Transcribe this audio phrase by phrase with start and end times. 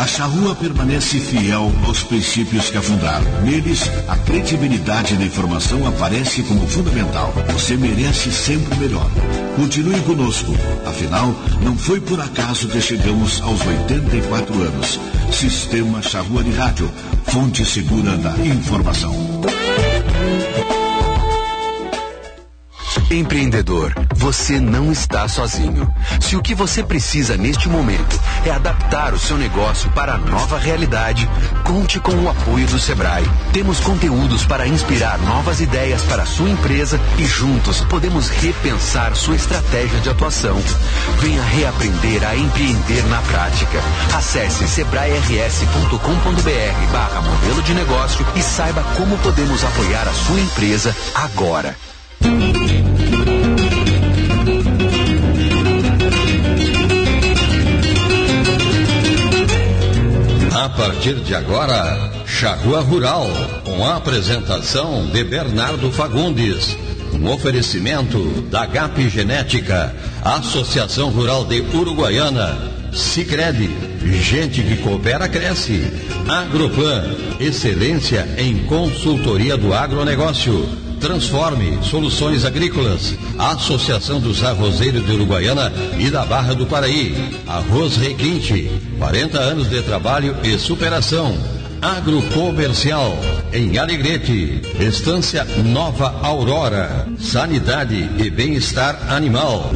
[0.00, 3.42] A Charrua permanece fiel aos princípios que afundaram.
[3.42, 7.34] Neles, a credibilidade da informação aparece como fundamental.
[7.52, 9.10] Você merece sempre melhor.
[9.56, 10.56] Continue conosco.
[10.86, 14.98] Afinal, não foi por acaso que chegamos aos 84 anos.
[15.30, 16.90] Sistema Charrua de Rádio.
[17.26, 19.29] Fonte segura da informação.
[23.10, 25.92] Empreendedor, você não está sozinho.
[26.20, 30.58] Se o que você precisa neste momento é adaptar o seu negócio para a nova
[30.58, 31.28] realidade,
[31.64, 33.24] conte com o apoio do Sebrae.
[33.52, 39.36] Temos conteúdos para inspirar novas ideias para a sua empresa e juntos podemos repensar sua
[39.36, 40.60] estratégia de atuação.
[41.20, 43.80] Venha reaprender a empreender na prática.
[44.16, 51.89] Acesse sebrae-rs.com.br barra modelo de negócio e saiba como podemos apoiar a sua empresa agora.
[60.52, 63.26] A partir de agora, Charrua Rural,
[63.64, 66.76] com a apresentação de Bernardo Fagundes.
[67.12, 68.18] Um oferecimento
[68.50, 72.56] da GAP Genética, Associação Rural de Uruguaiana,
[72.92, 73.70] Sicredi,
[74.22, 75.90] gente que coopera cresce.
[76.28, 80.89] Agropan, excelência em consultoria do agronegócio.
[81.00, 87.14] Transforme Soluções Agrícolas, Associação dos Arrozeiros de Uruguaiana e da Barra do Paraí.
[87.46, 91.36] Arroz Requinte, 40 anos de trabalho e superação.
[91.80, 93.18] Agrocomercial,
[93.52, 99.70] em Alegrete, Estância Nova Aurora, Sanidade e Bem-Estar Animal.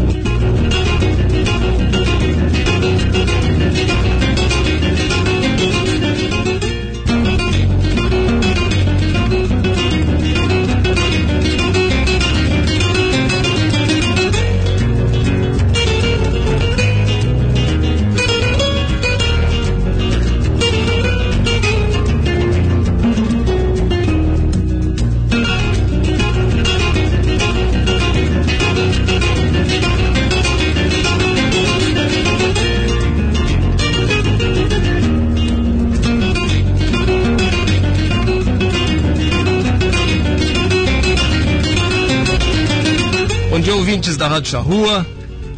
[44.35, 45.07] Rádio Charrua,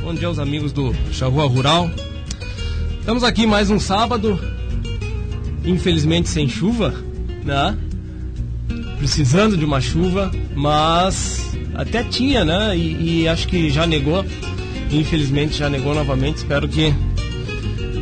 [0.03, 1.91] bom dia aos amigos do Charrua Rural.
[3.01, 4.39] Estamos aqui mais um sábado,
[5.65, 6.95] infelizmente sem chuva,
[7.43, 7.75] né?
[8.99, 12.77] Precisando de uma chuva, mas até tinha, né?
[12.77, 14.23] E, e acho que já negou,
[14.91, 16.37] infelizmente já negou novamente.
[16.37, 16.95] Espero que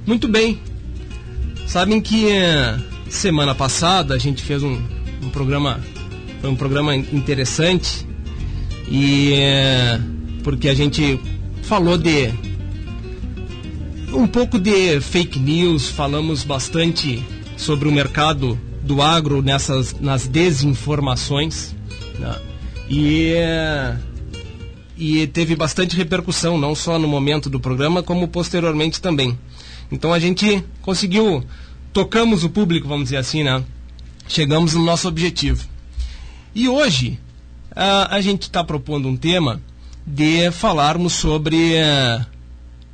[0.05, 0.59] Muito bem,
[1.65, 2.77] sabem que eh,
[3.09, 4.79] semana passada a gente fez um,
[5.23, 5.79] um programa,
[6.41, 8.05] foi um programa interessante
[8.87, 9.99] e eh,
[10.43, 11.19] porque a gente
[11.63, 12.31] falou de
[14.13, 17.23] um pouco de fake news, falamos bastante
[17.57, 21.74] sobre o mercado do agro nessas nas desinformações.
[22.19, 22.35] Né?
[22.89, 23.33] E,
[24.97, 29.37] e teve bastante repercussão, não só no momento do programa, como posteriormente também.
[29.91, 31.43] Então a gente conseguiu,
[31.93, 33.63] tocamos o público, vamos dizer assim, né?
[34.27, 35.65] Chegamos no nosso objetivo.
[36.53, 37.19] E hoje
[37.75, 39.61] a gente está propondo um tema
[40.07, 42.25] de falarmos sobre uh,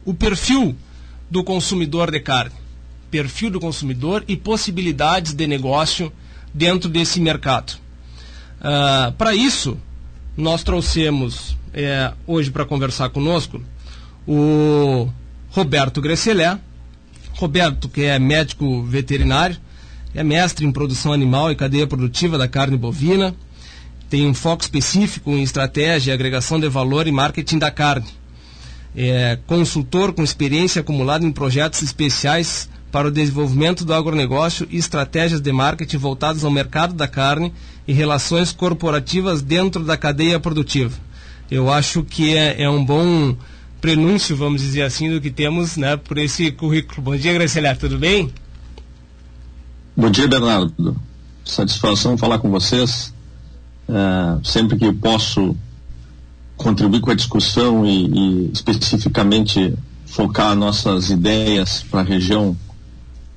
[0.04, 0.76] o perfil
[1.30, 2.56] do consumidor de carne,
[3.12, 6.12] perfil do consumidor e possibilidades de negócio
[6.54, 7.74] dentro desse mercado.
[8.62, 9.78] Uh, para isso,
[10.38, 13.62] nós trouxemos é, hoje para conversar conosco
[14.28, 15.10] o
[15.50, 16.60] Roberto Gresselé.
[17.34, 19.58] Roberto, que é médico veterinário,
[20.14, 23.34] é mestre em produção animal e cadeia produtiva da carne bovina,
[24.10, 28.08] tem um foco específico em estratégia, agregação de valor e marketing da carne.
[28.96, 35.40] É consultor com experiência acumulada em projetos especiais para o desenvolvimento do agronegócio e estratégias
[35.40, 37.54] de marketing voltadas ao mercado da carne
[37.92, 40.98] e relações corporativas dentro da cadeia produtiva.
[41.52, 43.36] Eu acho que é, é um bom
[43.82, 47.02] prenúncio, vamos dizer assim, do que temos né, por esse currículo.
[47.02, 48.32] Bom dia, Graciela, tudo bem?
[49.98, 50.96] Bom dia, Bernardo.
[51.44, 53.14] Satisfação falar com vocês.
[53.90, 55.54] É, sempre que posso
[56.56, 59.74] contribuir com a discussão e, e especificamente
[60.06, 62.56] focar nossas ideias para a região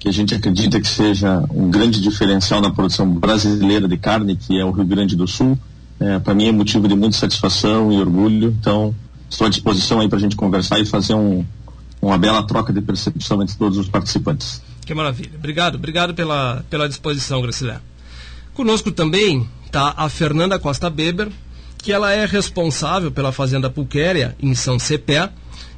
[0.05, 4.61] que a gente acredita que seja um grande diferencial na produção brasileira de carne, que
[4.61, 5.59] é o Rio Grande do Sul.
[5.99, 8.55] É, para mim é motivo de muita satisfação e orgulho.
[8.61, 8.95] Então,
[9.31, 11.43] estou à disposição aí para a gente conversar e fazer um,
[12.03, 14.61] uma bela troca de percepção entre todos os participantes.
[14.85, 15.31] Que maravilha.
[15.37, 17.81] Obrigado, obrigado pela, pela disposição, Gracilé.
[18.53, 21.31] Conosco também está a Fernanda Costa Beber,
[21.79, 25.31] que ela é responsável pela Fazenda Pulquéria, em São Cepé,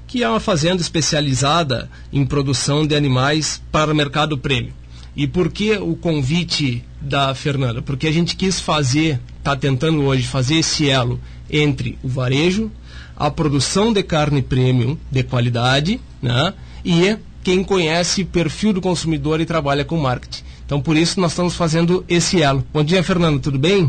[0.07, 4.73] que é uma fazenda especializada em produção de animais para o mercado prêmio.
[5.17, 7.81] E por que o convite da Fernanda?
[7.81, 11.19] Porque a gente quis fazer, está tentando hoje fazer esse elo
[11.51, 12.71] entre o varejo,
[13.17, 16.53] a produção de carne premium de qualidade, né?
[16.85, 20.43] E quem conhece o perfil do consumidor e trabalha com marketing.
[20.67, 22.65] Então, por isso, nós estamos fazendo esse elo.
[22.73, 23.89] Bom dia, Fernando, tudo bem?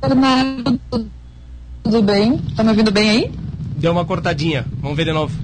[0.00, 0.78] Fernando,
[1.82, 2.36] tudo bem?
[2.48, 3.45] Está me ouvindo bem aí?
[3.76, 4.64] Deu uma cortadinha.
[4.80, 5.36] Vamos ver de novo.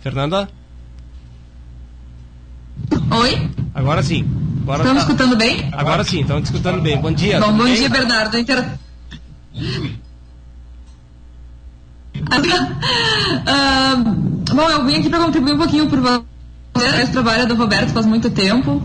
[0.00, 0.48] Fernanda?
[3.10, 3.50] Oi?
[3.74, 4.24] Agora sim.
[4.62, 5.08] Agora estamos tá...
[5.08, 5.68] escutando bem?
[5.72, 6.98] Agora sim, estamos escutando bem.
[6.98, 7.38] Bom dia.
[7.40, 7.74] Bom, bom bem?
[7.74, 8.38] dia, Bernardo.
[8.38, 8.58] Inter...
[8.58, 9.94] uh,
[14.54, 17.02] bom, eu vim aqui para contribuir um pouquinho por você.
[17.02, 18.82] Esse trabalho do Roberto faz muito tempo.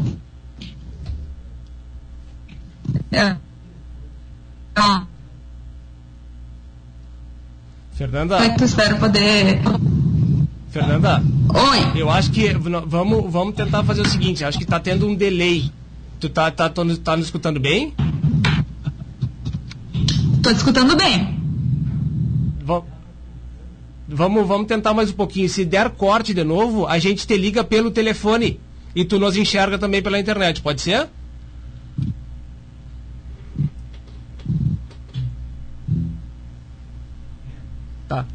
[3.11, 3.37] É.
[4.75, 5.03] Ah.
[7.95, 8.37] Fernanda?
[8.43, 9.61] É que espero poder.
[10.69, 11.23] Fernanda?
[11.53, 12.01] Oi.
[12.01, 15.71] Eu acho que vamos, vamos tentar fazer o seguinte, acho que está tendo um delay.
[16.19, 17.93] Tu tá, tá, tá, tá nos escutando bem?
[20.41, 21.39] Tô te escutando bem.
[24.07, 25.49] Vamos, vamos tentar mais um pouquinho.
[25.49, 28.59] Se der corte de novo, a gente te liga pelo telefone.
[28.95, 31.07] E tu nos enxerga também pela internet, pode ser?
[38.13, 38.25] Tá.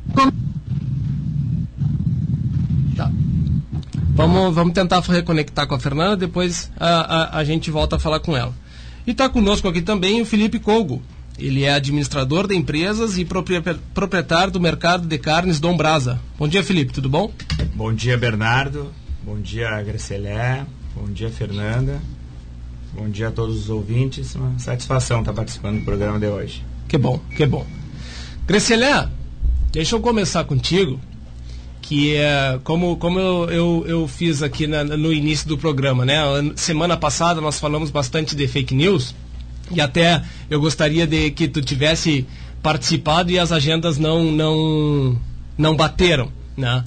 [2.97, 3.13] Tá.
[4.15, 8.19] Vamos, vamos tentar reconectar com a Fernanda, depois a, a, a gente volta a falar
[8.19, 8.53] com ela.
[9.07, 11.01] E está conosco aqui também o Felipe Colgo.
[11.39, 16.19] Ele é administrador de empresas e proprietário do mercado de carnes Dom Brasa.
[16.37, 17.33] Bom dia, Felipe, tudo bom?
[17.77, 18.93] Bom dia, Bernardo.
[19.23, 20.67] Bom dia, Gracelé.
[20.97, 22.03] Bom dia, Fernanda.
[22.93, 24.35] Bom dia a todos os ouvintes.
[24.35, 26.65] Uma satisfação estar participando do programa de hoje.
[26.89, 27.65] Que bom, que bom.
[28.45, 29.09] Gracelé,
[29.71, 30.99] Deixa eu começar contigo,
[31.83, 36.17] que é como, como eu, eu, eu fiz aqui na, no início do programa, né?
[36.57, 39.15] Semana passada nós falamos bastante de fake news
[39.71, 42.27] e até eu gostaria de que tu tivesse
[42.63, 45.21] participado e as agendas não não
[45.57, 46.85] não bateram, né?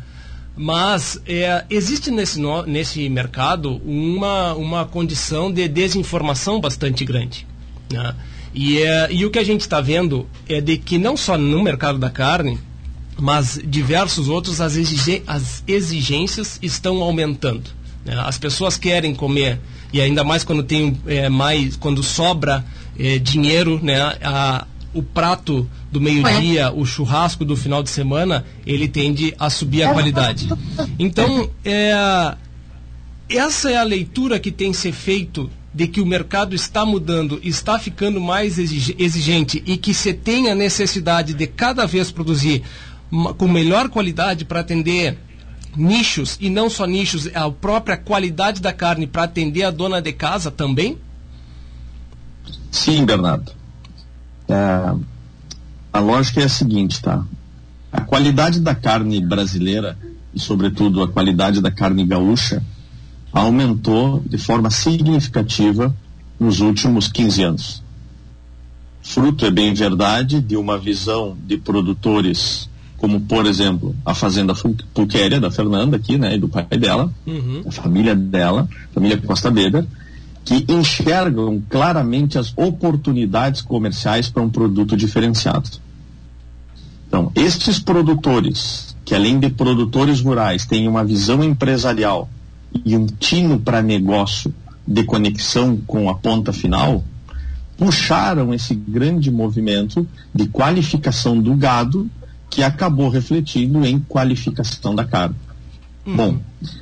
[0.55, 7.47] Mas é, existe nesse, nesse mercado uma, uma condição de desinformação bastante grande.
[7.91, 8.15] Né?
[8.53, 11.63] E, é, e o que a gente está vendo é de que não só no
[11.63, 12.59] mercado da carne,
[13.21, 14.75] mas diversos outros as,
[15.27, 17.69] as exigências estão aumentando.
[18.03, 18.19] Né?
[18.19, 19.59] As pessoas querem comer
[19.93, 22.65] e ainda mais quando tem é, mais quando sobra
[22.97, 24.01] é, dinheiro, né?
[24.23, 29.83] A, o prato do meio-dia, o churrasco do final de semana, ele tende a subir
[29.83, 30.49] a qualidade.
[30.99, 32.35] Então, é,
[33.29, 37.39] essa é a leitura que tem que ser feito de que o mercado está mudando,
[37.41, 42.61] está ficando mais exigente e que se tem a necessidade de cada vez produzir
[43.37, 45.17] com melhor qualidade para atender
[45.75, 50.13] nichos e não só nichos, a própria qualidade da carne para atender a dona de
[50.13, 50.97] casa também?
[52.71, 53.51] Sim, Bernardo.
[54.47, 54.95] É,
[55.93, 57.23] a lógica é a seguinte, tá?
[57.91, 59.97] A qualidade da carne brasileira
[60.33, 62.63] e, sobretudo, a qualidade da carne gaúcha
[63.33, 65.93] aumentou de forma significativa
[66.39, 67.83] nos últimos 15 anos.
[69.01, 72.69] Fruto, é bem verdade, de uma visão de produtores
[73.01, 74.53] como por exemplo a fazenda
[74.93, 77.63] Puquéria da Fernanda aqui, né, e do pai dela, uhum.
[77.65, 79.83] a família dela, a família Costa Beber,
[80.45, 85.67] que enxergam claramente as oportunidades comerciais para um produto diferenciado.
[87.07, 92.29] Então, estes produtores, que além de produtores rurais, têm uma visão empresarial
[92.85, 94.53] e um tino para negócio
[94.87, 97.03] de conexão com a ponta final,
[97.77, 102.07] puxaram esse grande movimento de qualificação do gado
[102.51, 105.35] que acabou refletindo em qualificação da carne.
[106.05, 106.15] Uhum.
[106.15, 106.37] Bom,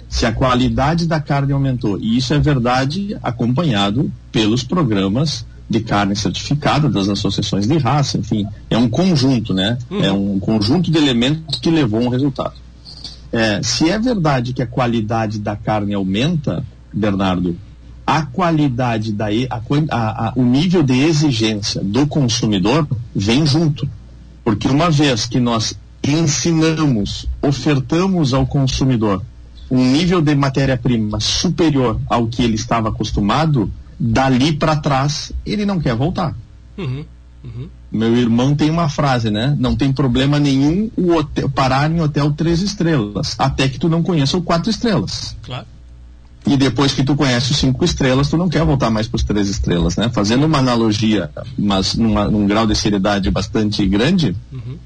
[0.09, 6.15] se a qualidade da carne aumentou, e isso é verdade acompanhado pelos programas de carne
[6.15, 9.77] certificada das associações de raça, enfim, é um conjunto, né?
[9.89, 10.03] Uhum.
[10.03, 12.55] É um conjunto de elementos que levou a um resultado.
[13.31, 17.55] É, se é verdade que a qualidade da carne aumenta, Bernardo,
[18.09, 19.61] a qualidade da a,
[19.91, 23.87] a, a, o nível de exigência do consumidor vem junto.
[24.49, 29.21] Porque uma vez que nós ensinamos, ofertamos ao consumidor
[29.69, 35.79] um nível de matéria-prima superior ao que ele estava acostumado, dali para trás ele não
[35.79, 36.35] quer voltar.
[36.75, 37.05] Uhum,
[37.43, 37.69] uhum.
[37.91, 39.55] Meu irmão tem uma frase, né?
[39.59, 44.01] Não tem problema nenhum o hotel, parar em hotel três estrelas, até que tu não
[44.01, 45.37] conheça o quatro estrelas.
[45.43, 45.67] Claro.
[46.49, 49.23] E depois que tu conhece os cinco estrelas, tu não quer voltar mais para os
[49.23, 50.09] três estrelas, né?
[50.09, 54.77] Fazendo uma analogia, mas numa, num grau de seriedade bastante grande, uhum.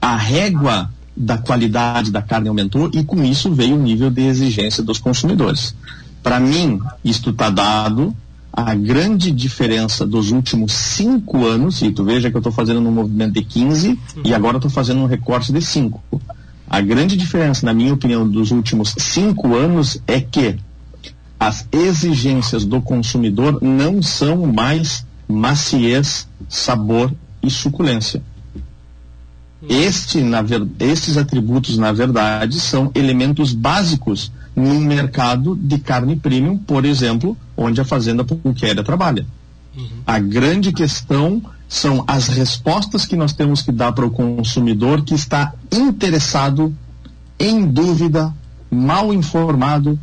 [0.00, 4.82] a régua da qualidade da carne aumentou e com isso veio o nível de exigência
[4.82, 5.74] dos consumidores.
[6.22, 8.16] Para mim, isto está dado.
[8.50, 12.90] A grande diferença dos últimos cinco anos, e tu veja que eu estou fazendo um
[12.90, 13.98] movimento de 15 uhum.
[14.24, 16.02] e agora estou fazendo um recorte de 5.
[16.66, 20.56] A grande diferença, na minha opinião, dos últimos cinco anos é que
[21.46, 28.22] as exigências do consumidor não são mais maciez, sabor e suculência.
[29.68, 30.42] Este, na
[30.78, 37.78] estes atributos, na verdade, são elementos básicos no mercado de carne premium, por exemplo, onde
[37.78, 39.26] a Fazenda Pulquéria trabalha.
[39.76, 39.86] Uhum.
[40.06, 45.14] A grande questão são as respostas que nós temos que dar para o consumidor que
[45.14, 46.74] está interessado,
[47.38, 48.32] em dúvida,
[48.70, 49.98] mal informado,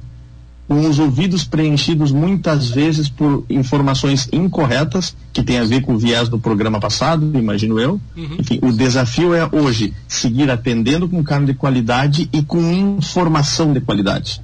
[0.72, 5.98] com os ouvidos preenchidos muitas vezes por informações incorretas, que tem a ver com o
[5.98, 8.00] viés do programa passado, imagino eu.
[8.16, 8.38] Uhum.
[8.40, 13.82] Enfim, o desafio é hoje seguir atendendo com carne de qualidade e com informação de
[13.82, 14.40] qualidade.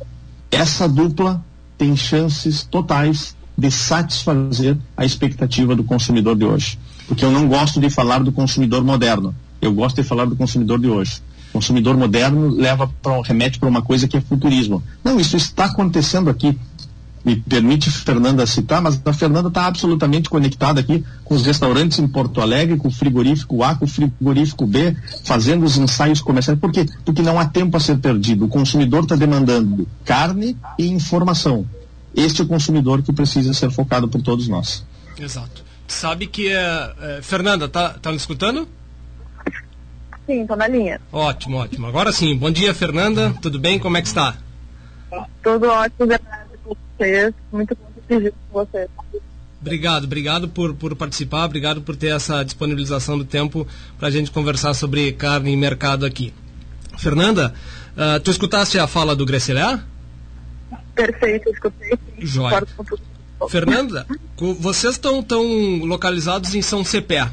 [0.52, 1.42] Essa dupla
[1.78, 6.78] tem chances totais de satisfazer a expectativa do consumidor de hoje.
[7.08, 10.78] Porque eu não gosto de falar do consumidor moderno, eu gosto de falar do consumidor
[10.78, 11.22] de hoje
[11.58, 14.84] consumidor moderno leva para remete para uma coisa que é futurismo.
[15.04, 16.58] Não, isso está acontecendo aqui.
[17.26, 22.08] Me permite Fernanda citar, mas a Fernanda está absolutamente conectada aqui com os restaurantes em
[22.08, 24.96] Porto Alegre, com o frigorífico A, com o frigorífico B,
[25.26, 26.60] fazendo os ensaios comerciais.
[26.60, 26.86] Por quê?
[27.04, 28.46] Porque não há tempo a ser perdido.
[28.46, 31.66] O consumidor está demandando carne e informação.
[32.16, 34.86] Este é o consumidor que precisa ser focado por todos nós.
[35.20, 35.64] Exato.
[35.88, 38.68] Sabe que é, é Fernanda, tá, tá me escutando?
[40.28, 41.00] Sim, tô na linha.
[41.12, 41.88] Ótimo, ótimo.
[41.88, 43.34] Agora sim, bom dia, Fernanda.
[43.42, 43.80] Tudo bem?
[43.80, 44.36] Como é que está?
[45.42, 46.08] Tudo ótimo,
[46.64, 47.34] com vocês.
[47.52, 48.90] Muito bom ter com vocês.
[49.60, 53.66] Obrigado, obrigado por, por participar, obrigado por ter essa disponibilização do tempo
[53.98, 56.34] para a gente conversar sobre carne e mercado aqui.
[56.98, 57.54] Fernanda,
[57.96, 59.80] uh, tu escutaste a fala do Grecelé?
[60.94, 61.98] Perfeito, escutei.
[62.20, 62.64] Jóia.
[63.50, 64.06] Fernanda,
[64.60, 65.44] vocês estão tão
[65.86, 67.30] localizados em São Cepé.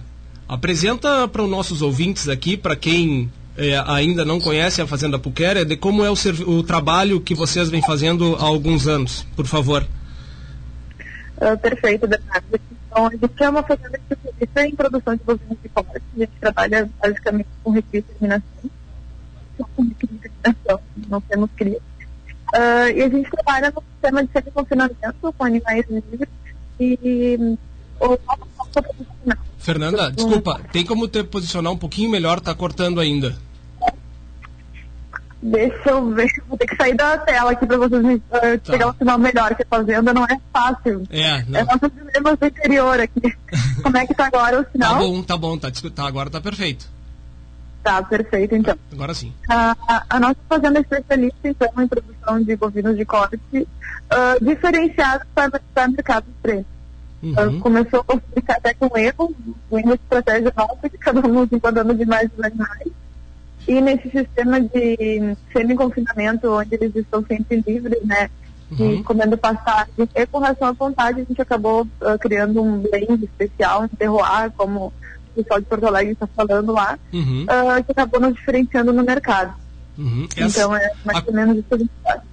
[0.49, 5.65] Apresenta para os nossos ouvintes aqui, para quem é, ainda não conhece a Fazenda Puquera,
[5.65, 6.15] de como é o,
[6.47, 9.87] o, trabalho que vocês vêm fazendo há alguns anos, por favor.
[11.37, 12.61] Uh, perfeito, Bernardo.
[12.87, 15.97] Então, a gente é uma fazenda especialista em produção de bovinos de corte.
[15.97, 18.71] A gente trabalha basicamente com recria e terminação.
[21.09, 21.79] Não temos cria.
[22.55, 26.29] Uh, e a gente trabalha no sistema de semi-confinamento com animais livres
[26.79, 27.57] e
[28.01, 28.81] o nosso
[29.65, 32.39] Fernanda, desculpa, tem como te posicionar um pouquinho melhor?
[32.39, 33.35] Tá cortando ainda.
[35.41, 38.73] Deixa eu ver, vou ter que sair da tela aqui para vocês me, uh, tá.
[38.73, 41.07] pegar um sinal melhor, que a fazenda não é fácil.
[41.11, 41.61] É, não.
[41.61, 43.35] É nosso problema do interior aqui.
[43.83, 44.93] Como é que tá agora o sinal?
[44.93, 46.87] Tá bom, tá bom, tá, tá agora tá perfeito.
[47.83, 48.77] Tá, perfeito, então.
[48.93, 49.33] Agora sim.
[49.49, 49.75] A,
[50.11, 55.59] a nossa fazenda é especialista, então, em produção de bovinos de corte, uh, diferenciados para,
[55.75, 56.74] para mercado de preço.
[57.25, 57.61] Uhum.
[57.61, 59.35] Começou a ficar até com erro,
[59.71, 62.89] o erro de estratégia nossa, que cada um enquadrando demais os animais.
[63.67, 68.29] E nesse sistema de semi-confinamento, onde eles estão sempre livres, né?
[68.71, 68.95] Uhum.
[68.95, 73.25] E comendo pastagem e com ração à vontade, a gente acabou uh, criando um blend
[73.25, 74.93] especial, um terroir, como o
[75.43, 77.45] pessoal de Porto Alegre está falando lá, Uhum.
[77.45, 79.55] uh, que acabou nos diferenciando no mercado.
[79.97, 80.27] Uhum.
[80.37, 81.89] Essa- Então é mais a- ou menos isso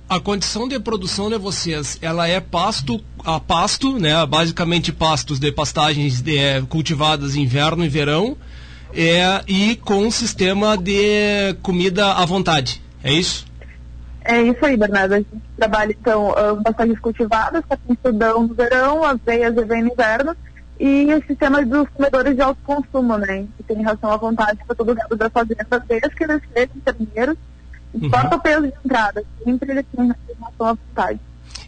[0.10, 4.26] a condição de produção de vocês, ela é pasto a pasto, né?
[4.26, 8.36] Basicamente pastos de pastagens de, eh, cultivadas inverno e verão,
[8.94, 12.82] é, e com um sistema de comida à vontade.
[13.04, 13.46] É isso?
[14.26, 15.14] É isso aí, Bernardo.
[15.14, 20.36] A gente trabalha, então, com pastagens cultivadas, capim sudão no verão, aveia, aveia no inverno,
[20.80, 23.46] e o sistema dos comedores de alto consumo, né?
[23.56, 26.76] Que tem ração à vontade para todo o gado da fazenda, desde que eles sejam
[26.84, 27.38] terneiros,
[27.94, 28.10] Uhum.
[28.34, 31.20] o peso de entrada, sempre eles têm ração à vontade.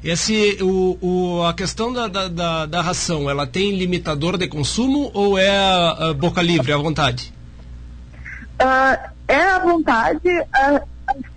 [0.03, 5.37] Esse, o, o- a questão da, da, da, ração, ela tem limitador de consumo ou
[5.37, 7.33] é ah, boca livre, à vontade?
[8.59, 10.81] Ah, é à vontade, ah,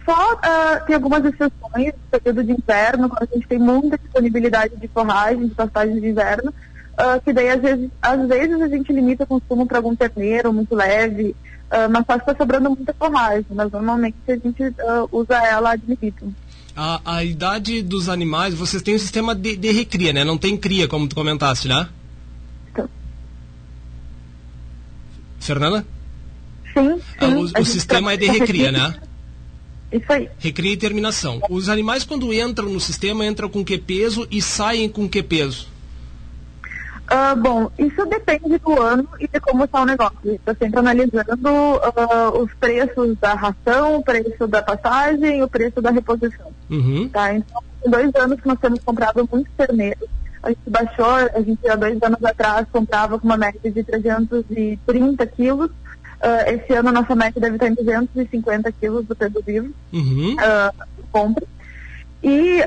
[0.05, 4.77] só ah, tem algumas exceções no período de inverno, quando a gente tem muita disponibilidade
[4.77, 6.53] de forragem, de pastagem de inverno,
[7.25, 10.75] que daí às vezes, às vezes a gente limita o consumo para algum terneiro muito
[10.75, 11.37] leve,
[11.71, 15.83] ah, mas só está sobrando muita forragem, mas normalmente a gente ah, usa ela ad
[15.87, 16.33] libitum.
[16.75, 20.25] A, a idade dos animais, vocês têm um sistema de, de recria, né?
[20.25, 21.89] Não tem cria, como tu comentaste, né?
[22.71, 22.89] Então.
[25.41, 25.87] Fernanda?
[26.75, 27.03] Sim, sim.
[27.21, 28.95] Ah, o- o sistema é de recria, né?
[29.91, 30.29] Isso aí.
[30.39, 31.41] Recria e terminação.
[31.49, 35.69] Os animais, quando entram no sistema, entram com que peso e saem com que peso?
[37.09, 40.19] Ah, bom, isso depende do ano e de como está o negócio.
[40.25, 41.49] Está sempre analisando
[41.83, 46.47] ah, os preços da ração, o preço da passagem e o preço da reposição.
[46.69, 47.09] Uhum.
[47.09, 47.33] Tá?
[47.33, 50.09] Então, em dois anos que nós temos comprado muitos terneiros,
[50.43, 55.27] a gente baixou, a gente há dois anos atrás comprava com uma média de 330
[55.27, 55.71] quilos.
[56.21, 60.35] Ah, esse ano a nossa média deve estar em 250 quilos do peso vivo Uhum.
[61.13, 61.45] compra.
[62.23, 62.63] E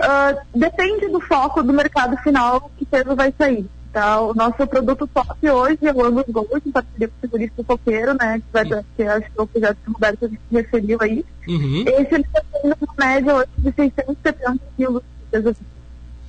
[0.56, 3.68] depende do foco do mercado final que peso vai sair.
[3.92, 4.22] Tá?
[4.22, 8.14] O nosso produto top hoje é o Angus Gold, em parceria com o segurista foqueiro,
[8.20, 8.40] né?
[8.40, 11.26] Que, vai, que acho que é o projeto que o Roberto referiu aí.
[11.48, 11.84] Uhum.
[11.88, 15.56] Esse ele está saindo uma média hoje de 670 quilos de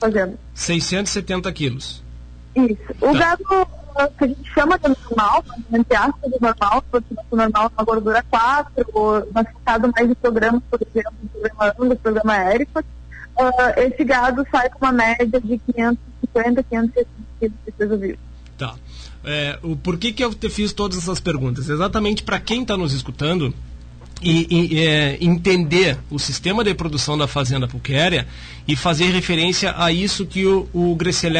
[0.01, 0.39] fazendo.
[0.55, 2.03] 670 quilos.
[2.57, 2.95] Isso.
[3.01, 3.19] O Tá.
[3.19, 3.45] gado
[4.17, 8.25] que a gente chama de normal, entre aspas, de normal, porque o normal uma gordura
[8.31, 12.85] 4, ou mas focado mais em programas, por exemplo, o programa Angus, o programa Érica,
[13.49, 17.07] ah, esse gado sai com uma média de 550, 560
[17.39, 18.19] quilos de peso vivo.
[18.57, 18.75] Tá.
[19.25, 21.69] É, o, por que, que eu te fiz todas essas perguntas?
[21.69, 23.55] Exatamente para quem está nos escutando
[24.23, 28.27] e, e, é, entender o sistema de produção da fazenda puquéria
[28.69, 30.97] e fazer referência a isso que o, o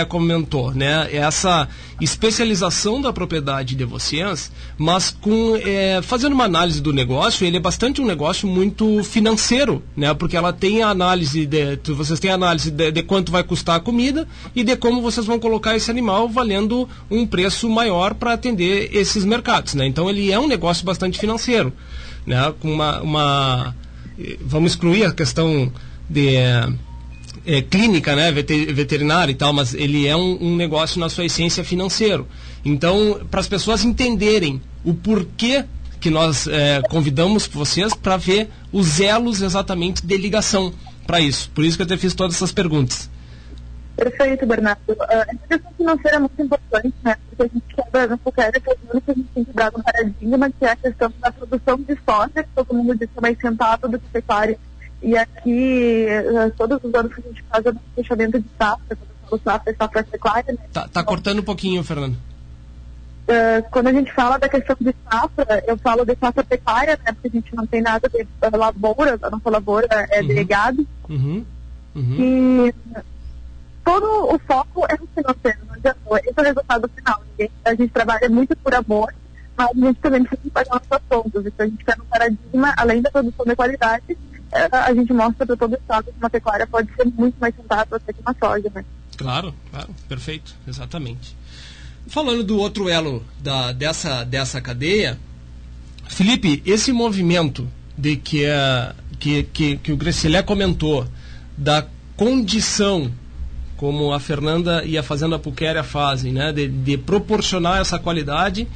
[0.09, 1.09] comentou, né?
[1.13, 1.69] Essa
[2.01, 7.61] especialização da propriedade de vocês, mas com é, fazendo uma análise do negócio, ele é
[7.61, 10.13] bastante um negócio muito financeiro, né?
[10.15, 13.77] Porque ela tem a análise de, vocês têm a análise de, de quanto vai custar
[13.77, 18.33] a comida e de como vocês vão colocar esse animal valendo um preço maior para
[18.33, 19.87] atender esses mercados, né?
[19.87, 21.73] Então ele é um negócio bastante financeiro,
[22.27, 22.53] né?
[22.61, 23.77] Com uma, uma
[24.41, 25.73] vamos excluir a questão
[26.09, 26.69] de eh,
[27.47, 31.25] é, clínica, né, veter- veterinária e tal, mas ele é um, um negócio na sua
[31.25, 32.27] essência financeiro.
[32.65, 35.65] Então, para as pessoas entenderem o porquê
[36.01, 40.73] que nós é, convidamos vocês para ver os elos exatamente de ligação
[41.07, 41.51] para isso.
[41.55, 43.11] Por isso que eu te fiz todas essas perguntas.
[44.01, 44.81] Perfeito, Bernardo.
[44.99, 47.17] Ah, essa questão financeira é muito importante, né?
[47.29, 50.71] Porque a gente quebra no qualquer que a gente tem quebrado um paradigma, que é
[50.71, 53.99] a questão da produção de soja, que todo mundo diz que é mais rentável do
[53.99, 54.59] que pecuária.
[55.03, 58.97] E aqui, eh, todos os anos que a gente faz é um fechamento de safra,
[58.97, 60.59] quando eu falo safra, é safra pecuária, né?
[60.73, 62.17] Tá, tá cortando um pouquinho, Fernando.
[63.29, 67.13] Eh, quando a gente fala da questão de safra, eu falo de safra pecuária, né?
[67.13, 70.27] Porque a gente não tem nada de lavoura, a nossa lavoura é Uhum.
[70.29, 70.89] de gado.
[71.07, 71.45] Uhum.
[71.95, 72.17] Uhum.
[72.19, 72.75] E
[73.91, 75.99] todo o foco é no financeiro, não adianta.
[76.25, 77.23] Esse é o resultado final.
[77.65, 79.13] A gente trabalha muito por amor,
[79.57, 81.47] mas a gente também precisa pagar nossas contas.
[81.47, 84.19] Então a gente quer um paradigma, além da produção de qualidade,
[84.53, 87.55] eh, a gente mostra para todo o estado que uma pecuária pode ser muito mais
[87.57, 88.85] rentável até que uma soja, né?
[89.17, 91.37] Claro, claro, perfeito, exatamente.
[92.07, 95.19] Falando do outro elo da, dessa, dessa cadeia,
[96.09, 101.07] Felipe, esse movimento de que, a, que, que, que o Grecilé comentou
[101.57, 103.13] da condição,
[103.81, 108.69] como a Fernanda e a Fazenda Puquéria fazem, né, de, de proporcionar essa qualidade,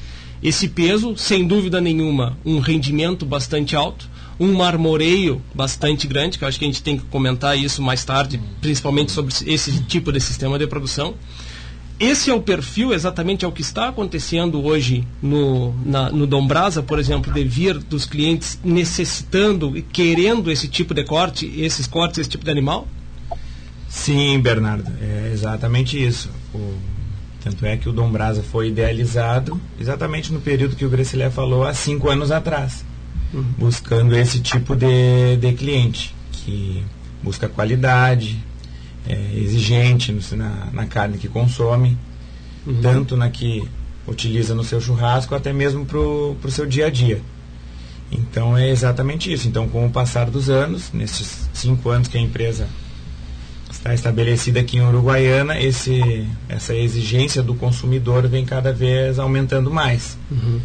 [0.42, 4.08] esse peso, sem dúvida nenhuma, um rendimento bastante alto,
[4.40, 8.02] um marmoreio bastante grande, que eu acho que a gente tem que comentar isso mais
[8.02, 11.12] tarde, principalmente sobre esse tipo de sistema de produção.
[12.00, 16.26] esse é o perfil, exatamente é o que está acontecendo hoje no, na, no
[16.86, 22.20] por exemplo, de vir dos clientes necessitando e querendo esse tipo de corte, esses cortes,
[22.20, 22.88] esse tipo de animal?
[23.94, 26.28] Sim, Bernardo, é exatamente isso.
[26.52, 26.74] O,
[27.42, 31.72] tanto é que o Dombrasa foi idealizado exatamente no período que o Gracilé falou, há
[31.72, 32.84] cinco anos atrás,
[33.32, 33.44] uhum.
[33.56, 36.84] buscando esse tipo de, de cliente, que
[37.22, 38.44] busca qualidade,
[39.08, 41.96] é, exigente no, na, na, carne que consome,
[42.66, 42.80] uhum.
[42.82, 43.66] tanto na que
[44.06, 47.22] utiliza no seu churrasco, até mesmo para o seu dia a dia.
[48.10, 49.48] Então é exatamente isso.
[49.48, 52.68] Então, com o passar dos anos, nesses cinco anos que a empresa
[53.84, 60.16] está estabelecida aqui em Uruguaiana, esse, essa exigência do consumidor vem cada vez aumentando mais.
[60.30, 60.58] Uhum.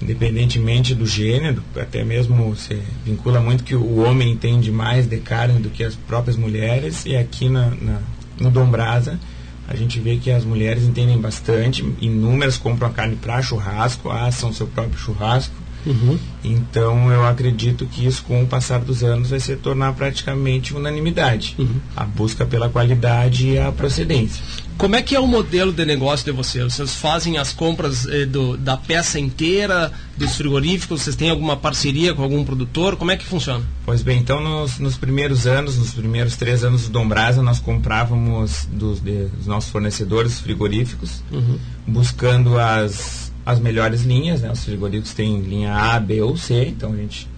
[0.00, 5.60] Independentemente do gênero, até mesmo se vincula muito que o homem entende mais de carne
[5.60, 8.00] do que as próprias mulheres, e aqui na, na
[8.40, 9.20] no Dombrasa
[9.68, 14.52] a gente vê que as mulheres entendem bastante, inúmeras compram a carne para churrasco, assam
[14.52, 16.18] seu próprio churrasco, Uhum.
[16.44, 21.54] Então eu acredito que isso com o passar dos anos vai se tornar praticamente unanimidade.
[21.58, 21.76] Uhum.
[21.96, 24.42] A busca pela qualidade e a procedência.
[24.78, 26.74] Como é que é o modelo de negócio de vocês?
[26.74, 31.02] Vocês fazem as compras eh, do, da peça inteira, dos frigoríficos?
[31.02, 32.96] Vocês têm alguma parceria com algum produtor?
[32.96, 33.64] Como é que funciona?
[33.84, 38.66] Pois bem, então nos, nos primeiros anos, nos primeiros três anos do Dombrasa, nós comprávamos
[38.72, 41.58] dos, de, dos nossos fornecedores frigoríficos, uhum.
[41.86, 44.50] buscando as as melhores linhas, né?
[44.52, 47.28] Os frigoríficos têm linha A, B ou C, então a gente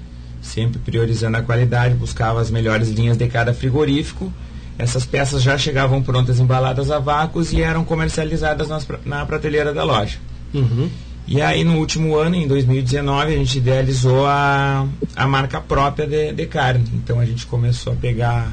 [0.42, 4.32] sempre priorizando a qualidade, buscava as melhores linhas de cada frigorífico.
[4.76, 9.84] Essas peças já chegavam prontas embaladas a vácuos e eram comercializadas nas, na prateleira da
[9.84, 10.18] loja.
[10.52, 10.90] Uhum.
[11.26, 14.86] E aí no último ano, em 2019, a gente idealizou a,
[15.16, 16.84] a marca própria de, de carne.
[16.92, 18.52] Então a gente começou a pegar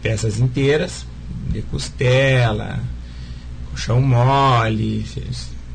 [0.00, 1.04] peças inteiras,
[1.50, 2.78] de costela,
[3.70, 5.04] colchão mole,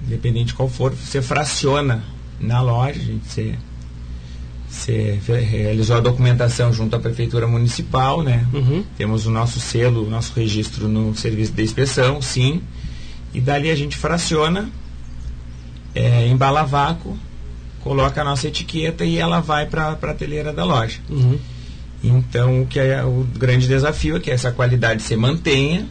[0.07, 2.03] independente de qual for, você fraciona
[2.39, 3.57] na loja, a gente
[4.67, 8.45] você, você realizou a documentação junto à prefeitura municipal, né?
[8.53, 8.83] Uhum.
[8.97, 12.61] Temos o nosso selo, o nosso registro no serviço de inspeção, sim.
[13.33, 14.69] E dali a gente fraciona,
[15.95, 17.17] é, embala vácuo,
[17.81, 20.99] coloca a nossa etiqueta e ela vai para a prateleira da loja.
[21.09, 21.37] Uhum.
[22.03, 25.87] Então, o que é o grande desafio é que essa qualidade se mantenha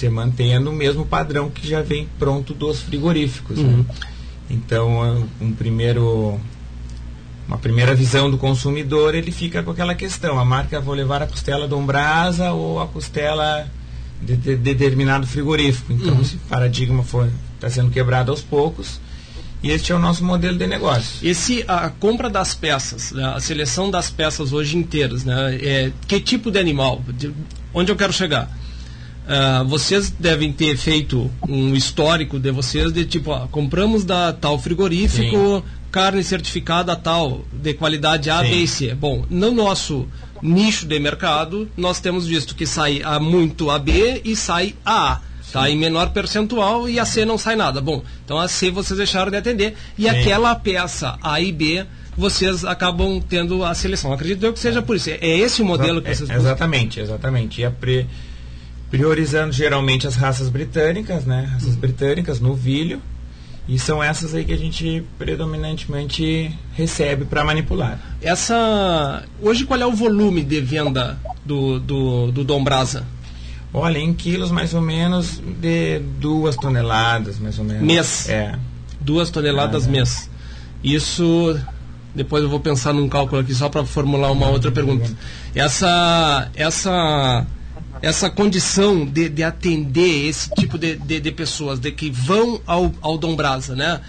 [0.00, 3.58] você mantenha no mesmo padrão que já vem pronto dos frigoríficos.
[3.58, 3.64] Né?
[3.64, 3.78] Uhum.
[3.78, 3.84] Né?
[4.48, 6.40] Então, um primeiro,
[7.46, 11.26] uma primeira visão do consumidor, ele fica com aquela questão, a marca vou levar a
[11.26, 13.70] costela Dombrasa ou a costela
[14.22, 15.92] de, de, de determinado frigorífico.
[15.92, 16.22] Então, uhum.
[16.22, 17.04] esse paradigma
[17.54, 18.98] está sendo quebrado aos poucos.
[19.62, 21.18] E este é o nosso modelo de negócio.
[21.22, 26.18] Esse, a compra das peças, né, a seleção das peças hoje inteiras, né, é, que
[26.18, 27.04] tipo de animal?
[27.06, 27.30] De,
[27.74, 28.50] onde eu quero chegar?
[29.26, 34.58] Uh, vocês devem ter feito um histórico de vocês de tipo, ó, compramos da tal
[34.58, 35.62] frigorífico, Sim.
[35.92, 38.50] carne certificada tal, de qualidade A, Sim.
[38.50, 38.94] B e C.
[38.94, 40.08] Bom, no nosso
[40.42, 45.20] nicho de mercado, nós temos visto que sai a muito AB e sai a.
[45.52, 47.80] Tá em menor percentual e a C não sai nada.
[47.80, 50.08] Bom, então a C vocês deixaram de atender e Sim.
[50.08, 51.84] aquela peça A e B
[52.16, 54.12] vocês acabam tendo a seleção.
[54.12, 55.10] Acredito eu que seja por isso.
[55.10, 57.60] É esse o modelo que vocês é, Exatamente, exatamente.
[57.60, 58.06] E a pre
[58.90, 61.48] priorizando geralmente as raças britânicas, né?
[61.52, 61.80] Raças uhum.
[61.80, 63.00] britânicas, novilho.
[63.68, 68.00] E são essas aí que a gente predominantemente recebe para manipular.
[68.20, 69.22] Essa.
[69.40, 73.06] Hoje qual é o volume de venda do, do, do Dom Brasa?
[73.72, 77.82] Olha, em quilos mais ou menos de duas toneladas, mais ou menos.
[77.82, 78.28] Mês.
[78.28, 78.58] É.
[79.00, 80.28] Duas toneladas ah, mês.
[80.82, 81.56] Isso.
[82.12, 85.08] Depois eu vou pensar num cálculo aqui só para formular uma outra pergunta.
[85.54, 86.50] Essa.
[86.56, 87.46] Essa
[88.02, 92.92] essa condição de, de atender esse tipo de, de, de, pessoas, de que vão ao,
[93.00, 94.00] ao Dom Brasa, né?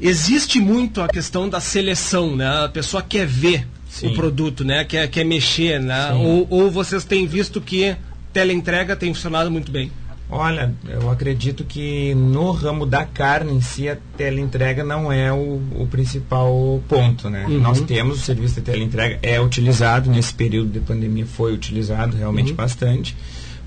[0.00, 2.64] Existe muito a questão da seleção, né?
[2.64, 4.08] A pessoa quer ver Sim.
[4.08, 4.84] o produto, né?
[4.84, 6.12] Quer, quer mexer, né?
[6.12, 7.96] Ou, ou vocês têm visto que
[8.32, 9.90] teleentrega tem funcionado muito bem?
[10.30, 15.60] Olha, eu acredito que no ramo da carne em si a teleentrega não é o,
[15.74, 17.46] o principal ponto, né?
[17.48, 17.60] Uhum.
[17.60, 22.50] Nós temos o serviço de teleentrega, é utilizado nesse período de pandemia, foi utilizado realmente
[22.50, 22.56] uhum.
[22.56, 23.16] bastante,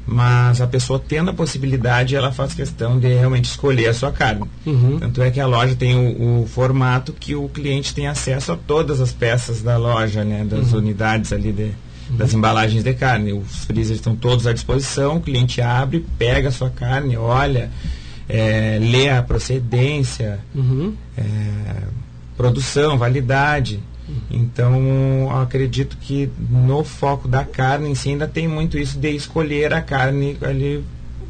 [0.06, 4.46] mas a pessoa tendo a possibilidade, ela faz questão de realmente escolher a sua carne.
[4.66, 5.00] Uhum.
[5.00, 8.58] Tanto é que a loja tem o, o, formato que o cliente tem acesso a
[8.58, 10.46] todas as peças da loja, né?
[10.46, 10.80] Das uhum.
[10.80, 11.72] unidades ali de
[12.10, 13.34] das embalagens de carne.
[13.34, 17.72] Os freezers estão todos à disposição, o cliente abre, pega a sua carne, olha,
[18.28, 20.94] é, lê a procedência, uhum.
[21.18, 21.24] é,
[22.36, 23.80] produção, validade.
[24.30, 29.74] Então, acredito que no foco da carne em si ainda tem muito isso de escolher
[29.74, 30.84] a carne ali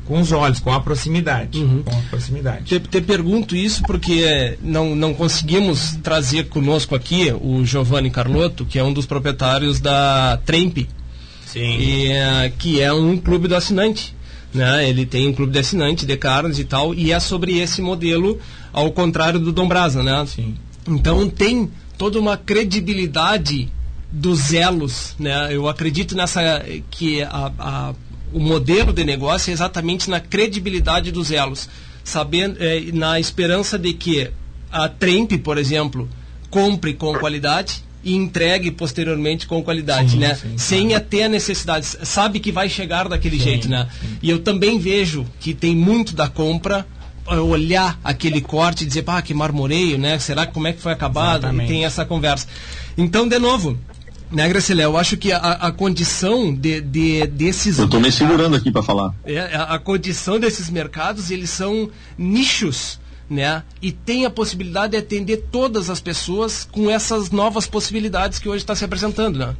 [0.05, 1.59] com os olhos, com a proximidade.
[1.59, 1.83] Uhum.
[1.83, 2.65] Com a proximidade.
[2.65, 8.77] Te, te, pergunto isso porque não, não conseguimos trazer conosco aqui o Giovanni Carlotto, que
[8.77, 10.79] é um dos proprietários da Tremp,
[11.45, 11.77] Sim.
[11.79, 14.15] E, uh, que é um clube do assinante.
[14.53, 14.89] Né?
[14.89, 18.39] Ele tem um clube de assinante de carnes e tal, e é sobre esse modelo,
[18.71, 20.23] ao contrário do Dom Brasa, né?
[20.27, 20.55] Sim.
[20.87, 23.69] Então tem toda uma credibilidade
[24.11, 25.47] dos elos, né?
[25.51, 27.93] Eu acredito nessa que a, a,
[28.33, 31.69] o modelo de negócio é exatamente na credibilidade dos elos,
[32.03, 34.29] sabendo, é, na esperança de que
[34.71, 36.09] a Tremp, por exemplo,
[36.49, 40.35] compre com qualidade e entregue posteriormente com qualidade, sim, né?
[40.35, 41.05] Sim, Sem claro.
[41.05, 43.87] ter a necessidade, sabe que vai chegar daquele jeito, né?
[44.21, 46.85] E eu também vejo que tem muito da compra
[47.25, 50.19] olhar aquele corte e dizer, pá, que marmoreio, né?
[50.19, 51.45] Será que como é que foi acabado?
[51.45, 51.69] Exatamente.
[51.69, 52.47] E tem essa conversa.
[52.97, 53.77] Então, de novo,
[54.33, 57.77] né, Graciela, eu acho que a, a condição de, de, desses.
[57.77, 59.13] Eu estou me segurando aqui para falar.
[59.23, 63.63] É, a, a condição desses mercados, eles são nichos né?
[63.81, 68.63] E tem a possibilidade de atender todas as pessoas com essas novas possibilidades que hoje
[68.63, 69.55] está se apresentando, né?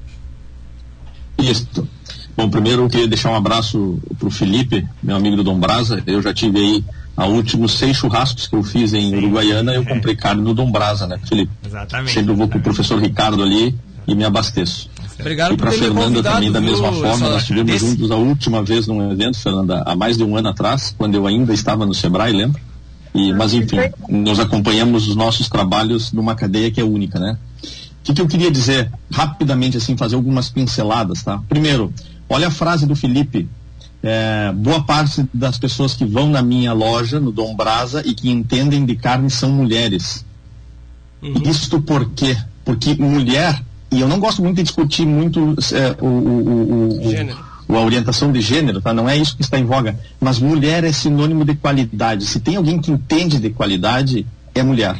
[1.37, 1.87] Isso.
[2.35, 6.03] Bom, primeiro eu queria deixar um abraço para o Felipe, meu amigo do Dom Brasa.
[6.05, 9.85] Eu já tive aí a últimos seis churrascos que eu fiz em Sim, Uruguaiana, eu
[9.85, 11.51] comprei carne no Dom Brasa, né, Felipe?
[11.65, 12.13] Exatamente.
[12.13, 13.75] Sempre vou com o professor Ricardo ali
[14.07, 14.89] e me abasteço.
[15.19, 17.85] Obrigado e para Fernanda também da mesma forma, nós estivemos desse...
[17.87, 21.27] juntos a última vez num evento, Fernanda, há mais de um ano atrás, quando eu
[21.27, 22.61] ainda estava no Sebrae, lembra?
[23.13, 23.77] E, mas enfim,
[24.09, 27.37] nós acompanhamos os nossos trabalhos numa cadeia que é única, né?
[27.61, 31.41] O que, que eu queria dizer rapidamente, assim, fazer algumas pinceladas, tá?
[31.47, 31.93] Primeiro,
[32.27, 33.47] olha a frase do Felipe.
[34.01, 38.29] É, boa parte das pessoas que vão na minha loja, no Dom Brasa, e que
[38.29, 40.25] entendem de carne são mulheres.
[41.21, 41.41] Uhum.
[41.45, 42.35] Isto por quê?
[42.65, 47.53] Porque mulher, e eu não gosto muito de discutir muito é, o, o, o, Gênero
[47.69, 48.93] a orientação de gênero, tá?
[48.93, 49.97] Não é isso que está em voga.
[50.19, 52.25] Mas mulher é sinônimo de qualidade.
[52.25, 54.95] Se tem alguém que entende de qualidade, é mulher.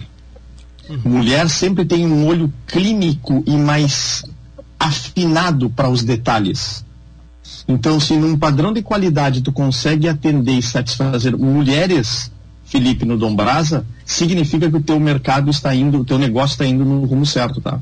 [0.90, 1.00] Uhum.
[1.06, 4.24] Mulher sempre tem um olho clínico e mais
[4.80, 6.84] afinado para os detalhes.
[7.68, 12.32] Então, se num padrão de qualidade tu consegue atender e satisfazer mulheres,
[12.66, 16.66] Felipe, no Dom Brasa, significa que o teu mercado está indo, o teu negócio está
[16.66, 17.80] indo no rumo certo, tá?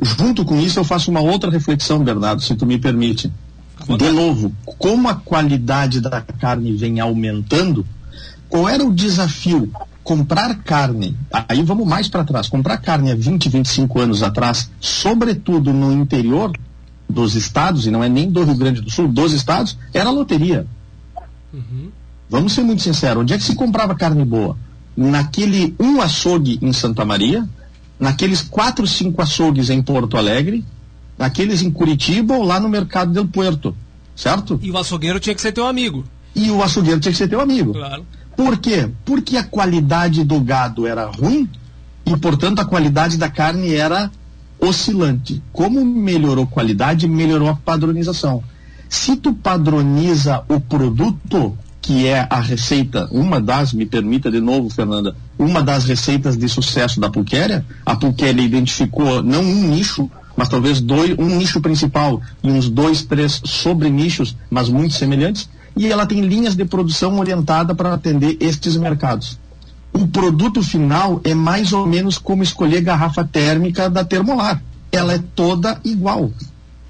[0.00, 3.30] Junto com isso, eu faço uma outra reflexão, Bernardo, se tu me permite.
[3.86, 7.86] De novo, como a qualidade da carne vem aumentando,
[8.48, 9.70] qual era o desafio?
[10.02, 11.16] Comprar carne,
[11.48, 16.52] aí vamos mais para trás, comprar carne há 20, 25 anos atrás, sobretudo no interior
[17.08, 20.66] dos estados, e não é nem do Rio Grande do Sul, dos estados, era loteria.
[21.52, 21.90] Uhum.
[22.28, 24.56] Vamos ser muito sinceros, onde é que se comprava carne boa?
[24.96, 27.46] Naquele um açougue em Santa Maria,
[28.00, 30.64] naqueles quatro, cinco açougues em Porto Alegre,
[31.18, 33.76] aqueles em Curitiba ou lá no mercado del Puerto,
[34.16, 34.58] certo?
[34.62, 36.04] E o açougueiro tinha que ser teu amigo.
[36.34, 37.74] E o açougueiro tinha que ser teu amigo.
[37.74, 38.06] Claro.
[38.34, 38.88] Por quê?
[39.04, 41.48] Porque a qualidade do gado era ruim
[42.06, 44.10] e, portanto, a qualidade da carne era
[44.58, 45.42] oscilante.
[45.52, 48.42] Como melhorou a qualidade, melhorou a padronização.
[48.88, 51.56] Se tu padroniza o produto,
[51.90, 56.48] que é a receita, uma das, me permita de novo, Fernanda, uma das receitas de
[56.48, 62.22] sucesso da Pulquéria, a Pulquéria identificou não um nicho, mas talvez dois, um nicho principal
[62.44, 67.74] e uns dois, três sobre-nichos, mas muito semelhantes, e ela tem linhas de produção orientada
[67.74, 69.36] para atender estes mercados.
[69.92, 74.62] O produto final é mais ou menos como escolher garrafa térmica da Termolar.
[74.92, 76.30] Ela é toda igual.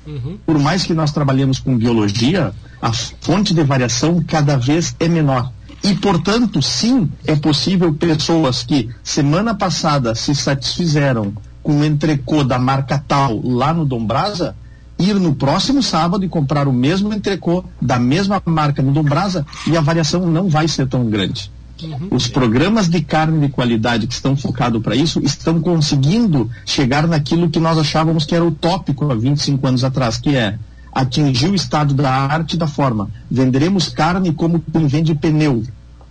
[0.07, 0.37] Uhum.
[0.45, 5.53] Por mais que nós trabalhemos com biologia, a fonte de variação cada vez é menor.
[5.83, 12.59] E, portanto, sim, é possível pessoas que semana passada se satisfizeram com um entrecô da
[12.59, 14.55] marca tal lá no Dom Brasa,
[14.99, 19.47] ir no próximo sábado e comprar o mesmo entrecô da mesma marca no Dom Brasa
[19.67, 21.51] e a variação não vai ser tão grande.
[21.83, 22.09] Uhum.
[22.11, 27.49] Os programas de carne de qualidade que estão focados para isso estão conseguindo chegar naquilo
[27.49, 30.59] que nós achávamos que era utópico há 25 anos atrás, que é
[31.01, 33.11] atingir o estado da arte da forma.
[33.31, 35.63] Venderemos carne como quem vende pneu.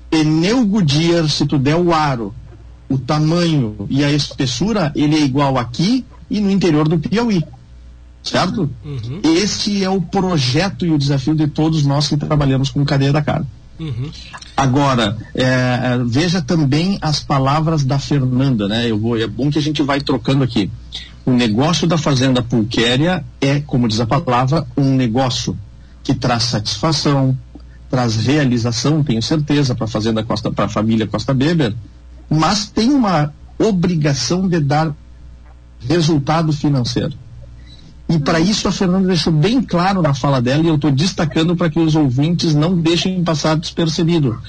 [0.10, 2.34] Pneu Goodyear, se tu der o aro,
[2.90, 7.44] o tamanho e a espessura, ele é igual aqui e no interior do Piauí.
[8.22, 8.70] Certo?
[8.84, 9.22] Uhum.
[9.24, 13.22] Este é o projeto e o desafio de todos nós que trabalhamos com cadeia da
[13.22, 13.48] carne.
[13.80, 14.12] Uhum.
[14.58, 18.92] Agora, é, veja também as palavras da Fernanda, né?
[18.92, 20.70] Eu vou, é bom que a gente vai trocando aqui.
[21.30, 25.56] O negócio da Fazenda Pulquéria é, como diz a palavra, um negócio
[26.04, 27.38] que traz satisfação,
[27.88, 31.76] traz realização, tenho certeza, para a Fazenda Costa, para a família Costa Beber,
[32.28, 34.92] mas tem uma obrigação de dar
[35.88, 37.14] resultado financeiro.
[38.10, 41.56] E para isso a Fernanda deixou bem claro na fala dela e eu estou destacando
[41.56, 44.42] para que os ouvintes não deixem passar despercebido.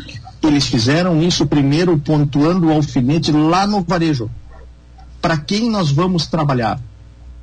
[0.43, 4.31] Eles fizeram isso primeiro pontuando o alfinete lá no varejo.
[5.21, 6.81] Para quem nós vamos trabalhar?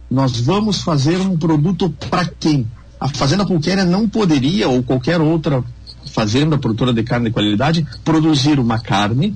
[0.10, 2.66] Nós vamos fazer um produto para quem?
[3.00, 5.64] A Fazenda Pulquéria não poderia, ou qualquer outra
[6.12, 9.36] fazenda produtora de carne de qualidade, produzir uma carne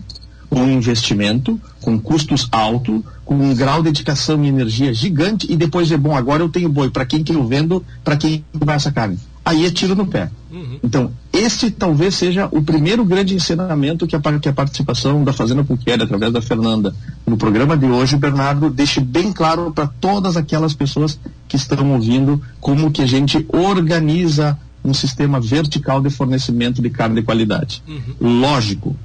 [0.51, 5.89] um investimento, com custos altos, com um grau de dedicação e energia gigante e depois
[5.91, 8.91] é bom, agora eu tenho boi, para quem que eu vendo, para quem vai essa
[8.91, 9.17] carne.
[9.43, 10.29] Aí é tiro no pé.
[10.51, 10.79] Uhum.
[10.83, 15.63] Então, esse talvez seja o primeiro grande ensinamento que a, que a participação da Fazenda
[15.63, 16.93] Puquera, através da Fernanda,
[17.25, 22.41] no programa de hoje, Bernardo, deixe bem claro para todas aquelas pessoas que estão ouvindo
[22.59, 27.81] como que a gente organiza um sistema vertical de fornecimento de carne de qualidade.
[27.87, 28.41] Uhum.
[28.41, 28.95] Lógico,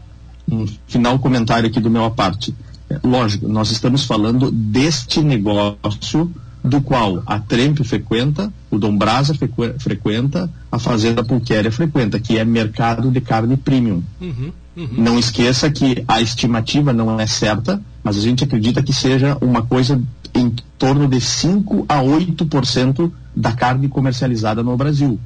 [0.51, 2.55] um final comentário aqui do meu parte.
[2.89, 6.31] É, lógico, nós estamos falando deste negócio
[6.67, 9.35] do qual a Tremp frequenta, o Dom Brasa
[9.79, 14.03] frequenta, a Fazenda Pulquéria frequenta, que é mercado de carne premium.
[14.21, 14.89] Uhum, uhum.
[14.93, 19.63] Não esqueça que a estimativa não é certa, mas a gente acredita que seja uma
[19.63, 20.01] coisa
[20.35, 25.19] em torno de 5 a 8% da carne comercializada no Brasil.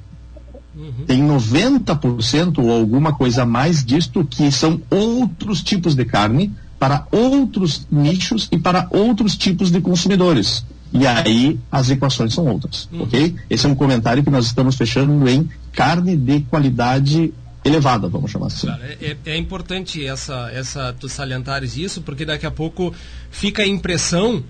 [0.77, 1.05] Uhum.
[1.07, 7.07] Tem 90% ou alguma coisa a mais disto que são outros tipos de carne para
[7.11, 10.65] outros nichos e para outros tipos de consumidores.
[10.93, 13.03] E aí as equações são outras, uhum.
[13.03, 13.37] ok?
[13.49, 17.33] Esse é um comentário que nós estamos fechando em carne de qualidade
[17.65, 18.67] elevada, vamos chamar assim.
[18.67, 22.93] Claro, é, é, importante essa, essa tu salientares isso, porque daqui a pouco
[23.31, 24.43] fica a impressão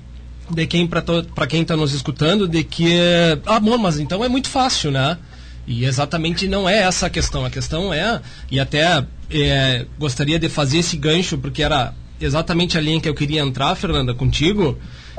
[0.49, 2.99] de quem para quem está nos escutando de que
[3.47, 5.19] ah, bom, mas então é muito fácil, né?
[5.67, 7.45] E exatamente não é essa a questão.
[7.45, 12.81] A questão é, e até é, gostaria de fazer esse gancho, porque era exatamente a
[12.81, 14.77] linha que eu queria entrar, Fernanda, contigo,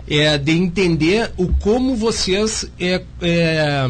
[0.07, 3.89] é de entender o como vocês é, é,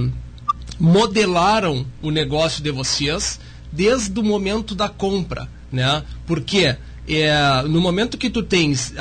[0.80, 3.40] modelaram o negócio de vocês
[3.72, 6.04] desde o momento da compra, né?
[6.26, 6.76] Porque
[7.08, 8.94] é, no momento que tu tens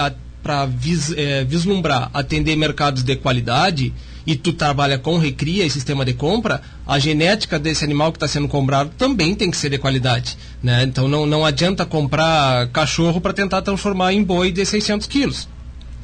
[0.42, 3.92] para vis, é, vislumbrar atender mercados de qualidade,
[4.26, 8.28] e tu trabalha com recria e sistema de compra, a genética desse animal que está
[8.28, 10.36] sendo comprado também tem que ser de qualidade.
[10.62, 10.82] Né?
[10.84, 15.48] Então não, não adianta comprar cachorro para tentar transformar em boi de 600 quilos.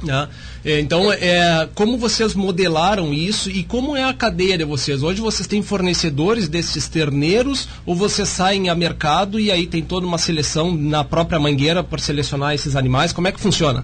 [0.03, 0.27] Né?
[0.63, 5.01] É, então, é, como vocês modelaram isso e como é a cadeia de vocês?
[5.01, 10.05] Hoje vocês têm fornecedores desses terneiros ou vocês saem a mercado e aí tem toda
[10.05, 13.11] uma seleção na própria mangueira para selecionar esses animais?
[13.11, 13.83] Como é que funciona?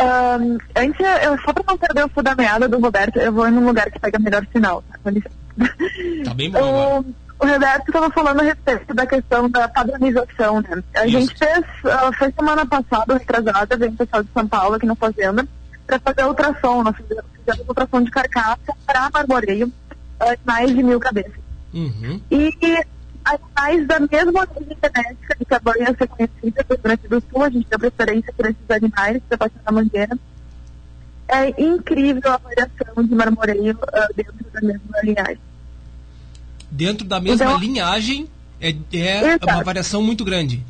[0.00, 3.46] Um, antes, eu, só para não perder o fio da meada do Roberto, eu vou
[3.46, 4.82] em um lugar que pega melhor sinal.
[4.90, 4.98] Tá,
[6.24, 7.04] tá bem bom.
[7.38, 10.82] O, Roberto estava falando a respeito da questão da padronização, né?
[10.94, 11.18] A Isso.
[11.18, 14.94] gente fez, uh, foi semana passada, retrasada, veio o pessoal de São Paulo aqui na
[14.94, 15.46] Fazenda,
[15.86, 16.82] para fazer ultrassom.
[16.82, 21.44] Nós fizemos, fizemos ultrassom de carcaça para marmoreio, uh, mais de mil cabeças.
[21.72, 22.20] Uhum.
[22.30, 22.52] E
[23.24, 27.68] animais da mesma origem genética de cabanhas reconhecidas do Rio Grande do Sul, a gente
[27.68, 30.18] deu preferência por esses animais, da Baixada da Mangueira.
[31.26, 35.40] É incrível a variação de marmoreio uh, dentro da mesma linhagem.
[36.70, 38.28] Dentro da mesma então, linhagem
[38.60, 40.62] é, é uma variação muito grande.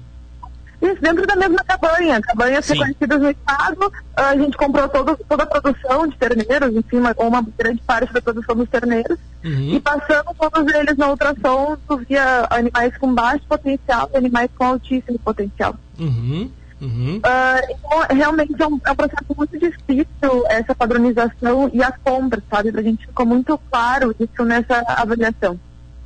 [0.83, 2.20] Isso, dentro da mesma cabanha.
[2.20, 7.14] Cabanhas reconhecidas no estado, a gente comprou todo, toda a produção de terneiros, enfim, uma,
[7.18, 9.18] uma grande parte da produção dos terneiros.
[9.42, 9.74] Uhum.
[9.74, 15.18] E passando todos eles na ultrassom, via animais com baixo potencial e animais com altíssimo
[15.18, 15.74] potencial.
[15.98, 16.50] Uhum.
[16.83, 17.16] Uhum.
[17.16, 22.42] Uh, então, realmente é um, é um, processo muito difícil essa padronização e as compras,
[22.50, 22.72] sabe?
[22.76, 25.59] A gente ficou muito claro isso nessa avaliação.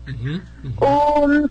[0.09, 0.41] Uhum.
[0.65, 1.49] Uhum.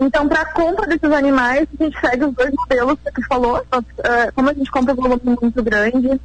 [0.00, 3.64] Então, para a compra desses animais, a gente segue os dois modelos que você falou.
[3.70, 6.20] Nós, uh, como a gente compra um volume muito grande,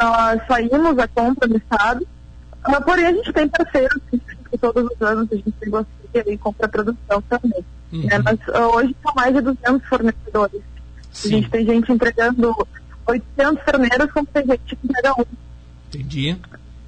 [0.00, 2.06] nós saímos a compra no estado.
[2.66, 6.66] Uh, porém, a gente tem parceiros que todos os anos a gente negocia e compra
[6.66, 7.64] a produção também.
[7.92, 8.06] Uhum.
[8.06, 8.18] Né?
[8.18, 10.62] Mas uh, hoje são mais de 200 fornecedores.
[11.12, 11.28] Sim.
[11.28, 12.66] A gente tem gente entregando
[13.06, 15.24] 800 terneiros, como tem gente que entrega um.
[15.88, 16.38] Entendi.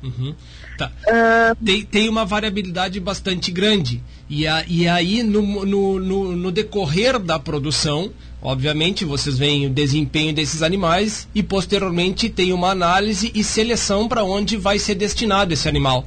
[0.03, 0.35] Uhum.
[0.79, 0.91] Tá.
[1.07, 4.03] Uh, tem, tem uma variabilidade bastante grande.
[4.29, 8.11] E, a, e aí, no, no, no, no, decorrer da produção,
[8.41, 14.25] obviamente, vocês veem o desempenho desses animais e, posteriormente, tem uma análise e seleção para
[14.25, 16.07] onde vai ser destinado esse animal.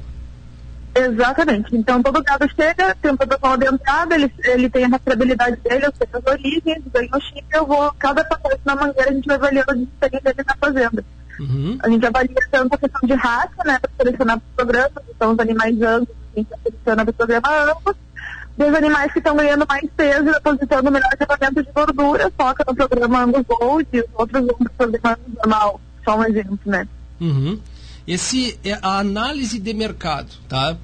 [0.94, 1.76] Exatamente.
[1.76, 5.86] Então, todo gado chega, tem um protocolo de entrada, ele, ele tem a rastreabilidade dele,
[5.86, 9.26] eu sei as origens, ganho o chip, eu vou, cada pacote na mangueira, a gente
[9.26, 11.04] vai avaliando o desempenho dele na fazenda.
[11.40, 11.78] Uhum.
[11.82, 15.32] A gente avalia tanto a questão de raça, né, para selecionar para o programa, então
[15.32, 17.96] os animais amplos, a gente seleciona para o programa amplos,
[18.56, 22.74] dos animais que estão ganhando mais peso e depositando melhor acabamento de gordura, foca no
[22.74, 26.86] programa Angus Gold e os outros vão para o programa normal, só um exemplo, né.
[27.20, 27.58] Uhum.
[28.06, 30.76] Esse é a análise de mercado, tá?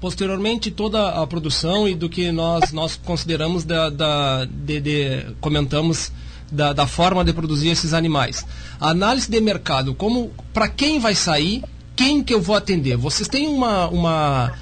[0.00, 6.12] Posteriormente, toda a produção e do que nós, nós consideramos da, da de, de, comentamos
[6.50, 8.44] da, da forma de produzir esses animais.
[8.80, 11.62] A análise de mercado, como para quem vai sair,
[11.94, 12.96] quem que eu vou atender?
[12.96, 14.52] Vocês têm uma, uma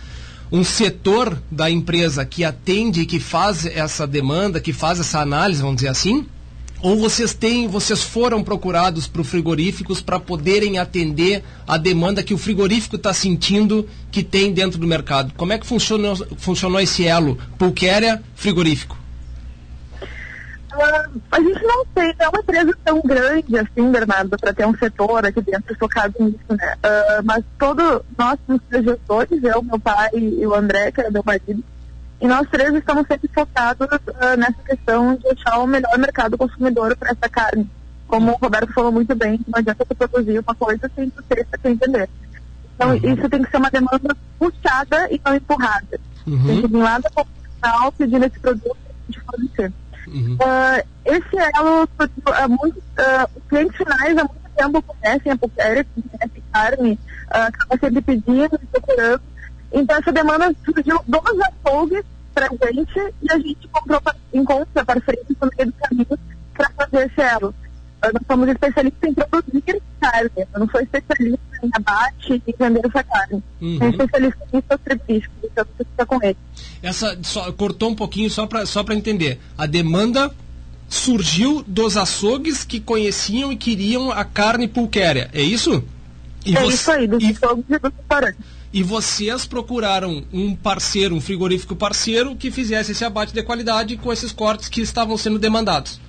[0.50, 5.60] um setor da empresa que atende e que faz essa demanda, que faz essa análise,
[5.60, 6.26] vamos dizer assim?
[6.82, 12.38] Ou vocês têm, vocês foram procurados para frigoríficos para poderem atender a demanda que o
[12.38, 15.32] frigorífico está sentindo que tem dentro do mercado?
[15.36, 18.96] Como é que funcionou, funcionou esse elo pulquéria frigorífico?
[20.76, 24.76] Uh, a gente não tem, é uma empresa tão grande assim, Bernardo, para ter um
[24.76, 26.74] setor aqui dentro focado nisso, né?
[26.76, 31.22] Uh, mas todos nós, os gestores, eu, meu pai e o André, que é meu
[31.24, 31.64] marido,
[32.20, 36.94] e nós três estamos sempre focados uh, nessa questão de achar o melhor mercado consumidor
[36.96, 37.70] para essa carne.
[38.06, 41.70] Como o Roberto falou muito bem, não adianta você produzir uma coisa sem você ter
[41.70, 42.08] entender.
[42.74, 42.96] Então, uhum.
[42.96, 45.98] isso tem que ser uma demanda puxada e não empurrada.
[46.26, 46.46] Uhum.
[46.46, 49.72] Tem que vir lá da população pedindo esse produto gente fornecer.
[50.06, 50.34] Uhum.
[50.34, 55.86] Uh, esse elo, uh, muito, uh, os clientes finais há muito tempo conhecem a pulquéria,
[55.94, 59.22] conhecem carne, uh, acaba sempre pedindo procurando.
[59.72, 64.00] Então essa demanda surgiu dos açougues para a gente e a gente comprou
[64.32, 66.18] encontra parceiros no meio do caminho
[66.54, 67.54] para fazer esse elo.
[68.12, 73.02] Nós somos especialistas em produzir carne, eu não sou especialista em abate e vender essa
[73.02, 73.42] carne.
[73.60, 73.78] Uhum.
[73.78, 76.36] Sou especialista em frigoríficos, então você fica com ele.
[76.82, 79.40] Essa, só, cortou um pouquinho só para só entender.
[79.56, 80.32] A demanda
[80.88, 85.82] surgiu dos açougues que conheciam e queriam a carne pulquéria, é isso?
[86.44, 88.40] E é você, isso aí, dos e, açougues e dos restaurantes.
[88.72, 94.12] E vocês procuraram um parceiro, um frigorífico parceiro que fizesse esse abate de qualidade com
[94.12, 96.00] esses cortes que estavam sendo demandados.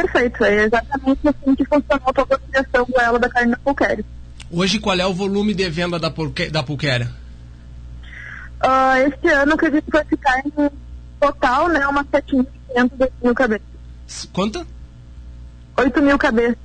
[0.00, 4.04] Perfeito, é exatamente assim que funcionou toda a criação do ela da carne da pulquéria.
[4.50, 7.10] Hoje qual é o volume de venda da, pulque, da pulquéria?
[8.62, 10.70] Uh, este ano acredito que vai ficar em
[11.20, 13.66] total, né, umas 7.500, 8 mil cabeças.
[14.32, 14.66] Quanta?
[15.76, 16.56] 8 mil cabeças,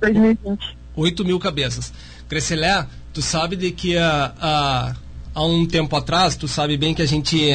[0.00, 0.76] 2020.
[0.96, 1.92] 8 mil cabeças.
[2.28, 4.94] Crescelé, tu sabe de que há, há,
[5.34, 7.48] há um tempo atrás, tu sabe bem que a gente,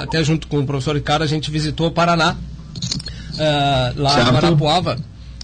[0.00, 2.36] até junto com o professor Ricardo, a gente visitou o Paraná,
[3.38, 4.28] uh, lá certo.
[4.28, 4.98] em Marapuava,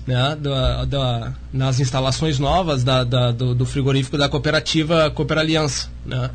[0.07, 5.89] né, da, da, nas instalações novas da, da do, do, frigorífico da cooperativa Cooper Aliança,
[6.05, 6.31] né?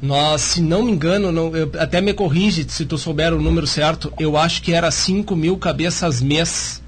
[0.00, 3.66] Nós, se não me engano, não, eu, até me corrige se tu souber o número
[3.66, 6.82] certo, eu acho que era 5 mil cabeças mês.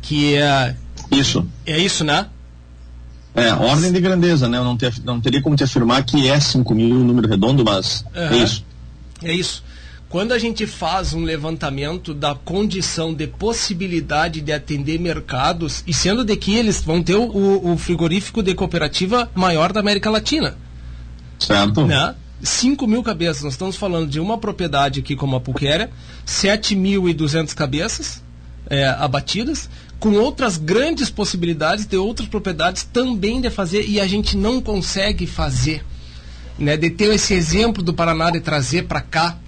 [0.00, 0.76] Que é.
[1.10, 1.44] Isso.
[1.66, 2.26] É isso, né?
[3.34, 4.58] É, ordem de grandeza, né?
[4.58, 7.64] Eu não, ter, não teria como te afirmar que é 5 mil o número redondo,
[7.64, 8.22] mas uhum.
[8.22, 8.64] é isso.
[9.22, 9.64] É isso.
[10.10, 16.24] Quando a gente faz um levantamento da condição de possibilidade de atender mercados, e sendo
[16.24, 20.58] de que eles vão ter o, o frigorífico de cooperativa maior da América Latina.
[21.38, 21.86] Certo.
[21.86, 22.16] Né?
[22.42, 23.44] 5 mil cabeças.
[23.44, 25.92] Nós estamos falando de uma propriedade aqui como a Puquera,
[26.26, 28.20] 7.200 cabeças
[28.68, 34.36] é, abatidas, com outras grandes possibilidades de outras propriedades também de fazer e a gente
[34.36, 35.84] não consegue fazer.
[36.58, 39.38] Né, de ter esse exemplo do Paraná de trazer para cá,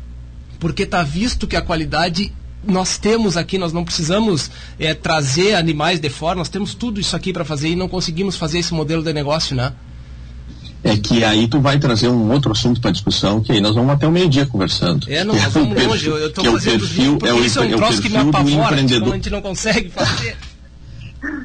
[0.63, 2.33] porque está visto que a qualidade
[2.65, 4.49] nós temos aqui, nós não precisamos
[4.79, 8.37] é, trazer animais de fora, nós temos tudo isso aqui para fazer e não conseguimos
[8.37, 9.73] fazer esse modelo de negócio, né?
[10.85, 13.91] é que aí tu vai trazer um outro assunto para discussão, que aí nós vamos
[13.91, 15.11] até o meio-dia conversando.
[15.11, 17.45] É, não, nós é vamos perfil, longe, eu estou fazendo é o perfil, é o,
[17.45, 20.37] isso é um troço que me apavora, a gente não consegue fazer.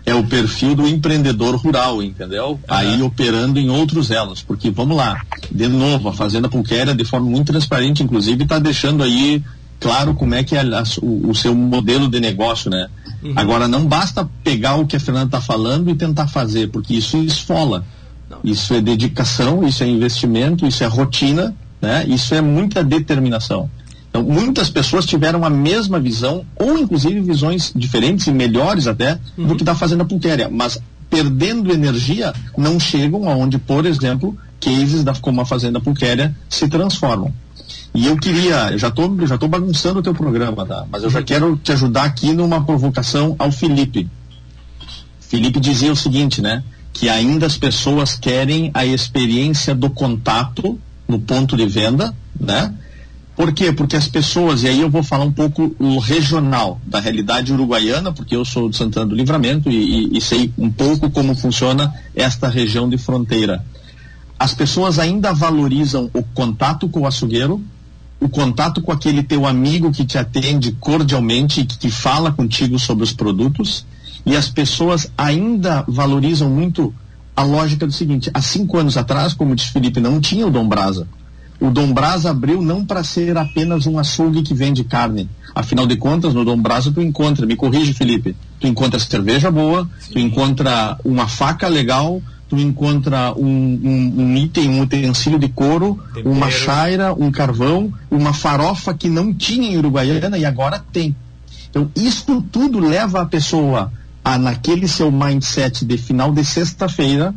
[0.05, 2.59] É o perfil do empreendedor rural, entendeu?
[2.67, 5.21] Aí operando em outros elos, porque vamos lá,
[5.51, 9.43] de novo, a Fazenda Pulquera, de forma muito transparente, inclusive, está deixando aí
[9.80, 12.88] claro como é que é a, o, o, seu modelo de negócio, né?
[13.21, 13.34] Uhum.
[13.36, 17.17] Agora, não basta pegar o que a Fernanda está falando e tentar fazer, porque isso
[17.17, 17.86] esfola.
[18.43, 22.05] Isso é dedicação, isso é investimento, isso é rotina, né?
[22.07, 23.69] Isso é muita determinação.
[24.18, 29.47] Então, muitas pessoas tiveram a mesma visão, ou inclusive visões diferentes e melhores até, uhum.
[29.47, 35.03] do que está fazendo a Pulquéria, mas perdendo energia, não chegam aonde, por exemplo, cases
[35.03, 37.32] da, como a Fazenda Pulquéria se transformam.
[37.93, 40.86] E eu queria, eu já estou já tô bagunçando o teu programa, tá?
[40.91, 41.26] mas eu já uhum.
[41.26, 44.09] quero te ajudar aqui numa provocação ao Felipe.
[45.20, 46.63] Felipe dizia o seguinte, né?
[46.91, 52.74] que ainda as pessoas querem a experiência do contato no ponto de venda, né?
[53.38, 53.72] Por quê?
[53.72, 58.12] Porque as pessoas, e aí eu vou falar um pouco o regional, da realidade uruguaiana,
[58.12, 61.94] porque eu sou de Santana do Livramento e, e, e sei um pouco como funciona
[62.16, 63.64] esta região de fronteira.
[64.40, 67.62] As pessoas ainda valorizam o contato com o açougueiro,
[68.20, 73.04] o contato com aquele teu amigo que te atende cordialmente e que, fala contigo sobre
[73.04, 73.86] os produtos,
[74.26, 76.92] e as pessoas ainda valorizam muito
[77.36, 80.68] a lógica do seguinte: há cinco anos atrás, como disse Felipe, não tinha o Dom
[80.68, 81.08] Brasa.
[81.60, 85.28] O Dom Brasa abriu não para ser apenas um açougue que vende carne.
[85.55, 89.89] Afinal de contas, no Dom Brasa tu encontra, me corrige, Felipe, tu encontra cerveja boa,
[89.99, 90.14] Sim.
[90.14, 95.99] tu encontra uma faca legal, tu encontra um, um, um, item, um utensílio de couro,
[96.14, 96.30] Tempero.
[96.30, 101.16] uma chaira, um carvão, uma farofa que não tinha em Uruguaiana e agora tem.
[101.72, 103.91] Então, isso tudo leva a pessoa
[104.24, 107.34] a, naquele seu mindset de final de sexta-feira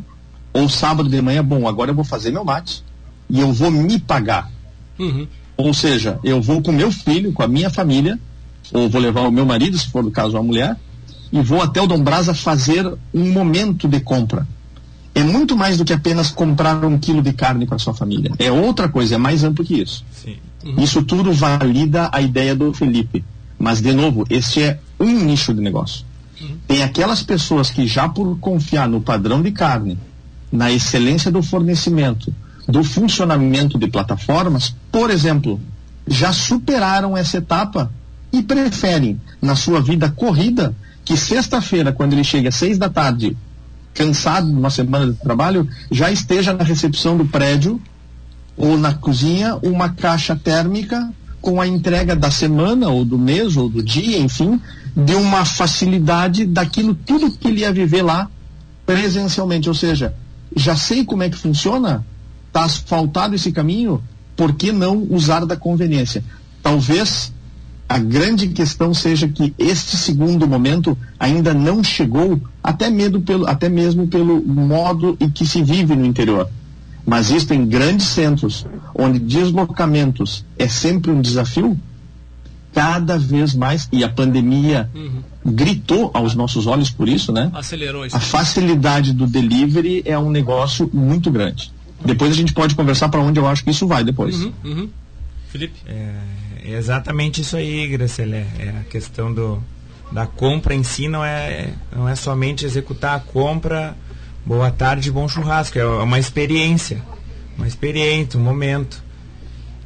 [0.53, 2.83] ou sábado de manhã, bom, agora eu vou fazer meu mate
[3.31, 4.51] e eu vou me pagar.
[4.99, 5.27] Uhum.
[5.57, 8.19] Ou seja, eu vou com meu filho, com a minha família,
[8.71, 10.77] ou vou levar o meu marido, se for do caso a mulher,
[11.31, 14.45] e vou até o Dom Brasa fazer um momento de compra
[15.13, 18.31] é muito mais do que apenas comprar um quilo de carne para sua família.
[18.39, 20.03] É outra coisa, é mais amplo que isso.
[20.63, 20.81] Uhum.
[20.81, 23.23] Isso tudo valida a ideia do Felipe.
[23.59, 26.05] Mas, de novo, este é um nicho de negócio.
[26.39, 26.57] Uhum.
[26.67, 29.97] Tem aquelas pessoas que, já por confiar no padrão de carne,
[30.51, 32.33] na excelência do fornecimento,
[32.71, 35.59] do funcionamento de plataformas, por exemplo,
[36.07, 37.91] já superaram essa etapa
[38.31, 43.35] e preferem, na sua vida corrida, que sexta-feira, quando ele chega às seis da tarde,
[43.93, 47.81] cansado de uma semana de trabalho, já esteja na recepção do prédio
[48.55, 51.11] ou na cozinha uma caixa térmica
[51.41, 54.61] com a entrega da semana ou do mês ou do dia, enfim,
[54.95, 58.29] de uma facilidade daquilo tudo que ele ia viver lá
[58.85, 59.67] presencialmente.
[59.67, 60.13] Ou seja,
[60.55, 62.05] já sei como é que funciona,
[62.51, 64.03] está asfaltado esse caminho,
[64.35, 66.23] por que não usar da conveniência?
[66.61, 67.31] Talvez
[67.87, 73.69] a grande questão seja que este segundo momento ainda não chegou, até, medo pelo, até
[73.69, 76.49] mesmo pelo modo em que se vive no interior.
[77.05, 81.77] Mas isto em grandes centros, onde deslocamentos é sempre um desafio,
[82.73, 85.21] cada vez mais, e a pandemia uhum.
[85.45, 87.49] gritou aos nossos olhos por isso, né?
[87.53, 88.15] Acelerou isso.
[88.15, 91.73] A facilidade do delivery é um negócio muito grande.
[92.03, 94.41] Depois a gente pode conversar para onde eu acho que isso vai depois.
[94.41, 94.89] Uhum, uhum.
[95.49, 95.75] Felipe?
[95.85, 98.45] É é exatamente isso aí, Gracelé.
[98.59, 99.61] É a questão do,
[100.11, 103.95] da compra em si não é, não é somente executar a compra,
[104.45, 105.79] boa tarde, bom churrasco.
[105.79, 107.01] É uma experiência.
[107.57, 109.03] Uma experiência, um momento.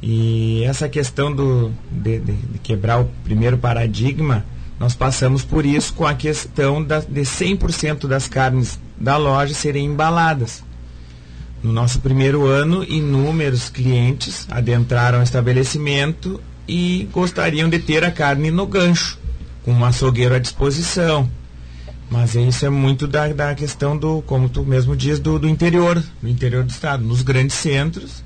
[0.02, 4.44] E essa questão do, de, de, de quebrar o primeiro paradigma,
[4.78, 9.86] nós passamos por isso com a questão da, de 100% das carnes da loja serem
[9.86, 10.62] embaladas.
[11.66, 18.52] No nosso primeiro ano, inúmeros clientes adentraram o estabelecimento e gostariam de ter a carne
[18.52, 19.18] no gancho,
[19.64, 21.28] com um açougueiro à disposição.
[22.08, 26.00] Mas isso é muito da, da questão do, como tu mesmo diz, do, do interior,
[26.22, 27.02] do interior do estado.
[27.02, 28.22] Nos grandes centros,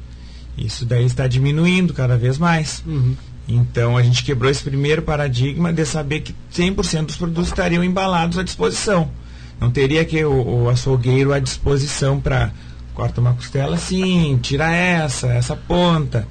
[0.58, 2.84] isso daí está diminuindo cada vez mais.
[2.86, 3.16] Uhum.
[3.48, 8.36] Então a gente quebrou esse primeiro paradigma de saber que 100% dos produtos estariam embalados
[8.36, 9.10] à disposição.
[9.58, 12.52] Não teria que o, o açougueiro à disposição para
[13.00, 16.28] corta uma costela assim, tira essa, essa ponta.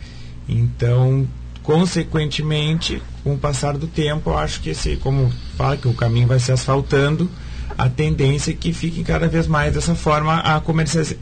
[0.48, 1.28] Então
[1.70, 6.26] Consequentemente, com o passar do tempo, eu acho que esse, como fala que o caminho
[6.26, 7.30] vai se asfaltando,
[7.78, 10.60] a tendência é que fique cada vez mais dessa forma a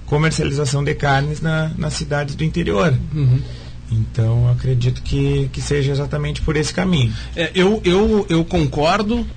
[0.06, 2.98] comercialização de carnes na, nas cidades do interior.
[3.14, 3.42] Uhum.
[3.92, 7.14] Então, acredito que, que seja exatamente por esse caminho.
[7.36, 9.28] É, eu, eu, eu concordo,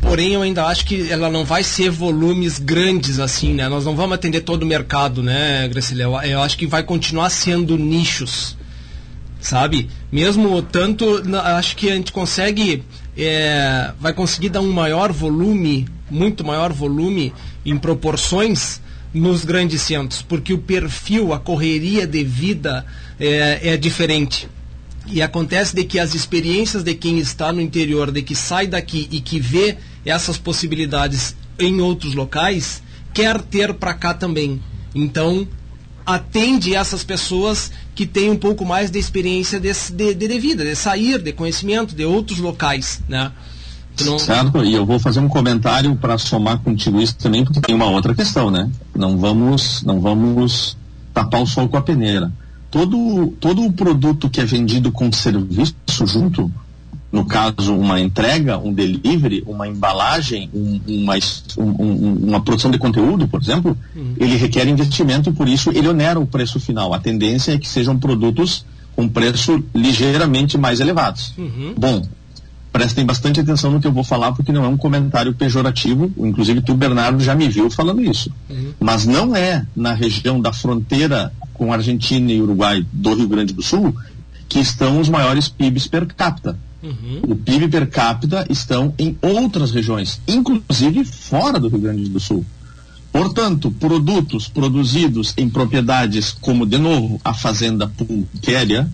[0.00, 3.68] porém eu ainda acho que ela não vai ser volumes grandes assim, né?
[3.68, 6.04] Nós não vamos atender todo o mercado, né, Gracilha?
[6.04, 8.56] Eu, eu acho que vai continuar sendo nichos
[9.46, 9.88] sabe?
[10.10, 12.82] Mesmo tanto, acho que a gente consegue,
[13.16, 17.32] é, vai conseguir dar um maior volume, muito maior volume
[17.64, 18.80] em proporções
[19.14, 22.84] nos grandes centros, porque o perfil, a correria de vida
[23.18, 24.48] é, é diferente.
[25.08, 29.08] E acontece de que as experiências de quem está no interior, de que sai daqui
[29.10, 32.82] e que vê essas possibilidades em outros locais,
[33.14, 34.60] quer ter para cá também.
[34.94, 35.46] Então,
[36.04, 40.76] atende essas pessoas que têm um pouco mais de experiência de, de, de vida, de
[40.76, 43.32] sair, de conhecimento de outros locais, né?
[44.04, 44.18] Não...
[44.18, 47.86] Certo, e eu vou fazer um comentário para somar contigo isso também, porque tem uma
[47.86, 48.70] outra questão, né?
[48.94, 50.76] Não vamos, não vamos
[51.14, 52.30] tapar o sol com a peneira.
[52.70, 56.50] Todo, todo o produto que é vendido com serviço junto,
[57.10, 61.14] no caso, uma entrega, um delivery, uma embalagem, um, uma,
[61.56, 64.14] um, uma produção de conteúdo, por exemplo, uhum.
[64.18, 66.92] ele requer investimento e por isso ele onera o preço final.
[66.92, 71.32] A tendência é que sejam produtos com preço ligeiramente mais elevados.
[71.38, 71.74] Uhum.
[71.76, 72.02] Bom,
[72.76, 76.12] prestem bastante atenção no que eu vou falar, porque não é um comentário pejorativo.
[76.18, 78.30] Inclusive, tu, Bernardo, já me viu falando isso.
[78.50, 78.74] Uhum.
[78.78, 83.62] Mas não é na região da fronteira com Argentina e Uruguai do Rio Grande do
[83.62, 83.96] Sul
[84.46, 86.58] que estão os maiores PIBs per capita.
[86.82, 87.22] Uhum.
[87.28, 92.44] O PIB per capita estão em outras regiões, inclusive fora do Rio Grande do Sul.
[93.10, 98.86] Portanto, produtos produzidos em propriedades como, de novo, a Fazenda Pulquéria,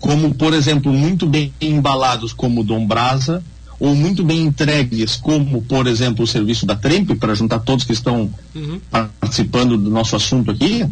[0.00, 3.42] como, por exemplo, muito bem embalados como Dom Brasa,
[3.78, 7.92] ou muito bem entregues, como, por exemplo, o serviço da Tremp, para juntar todos que
[7.92, 8.80] estão uhum.
[8.90, 10.86] participando do nosso assunto aqui,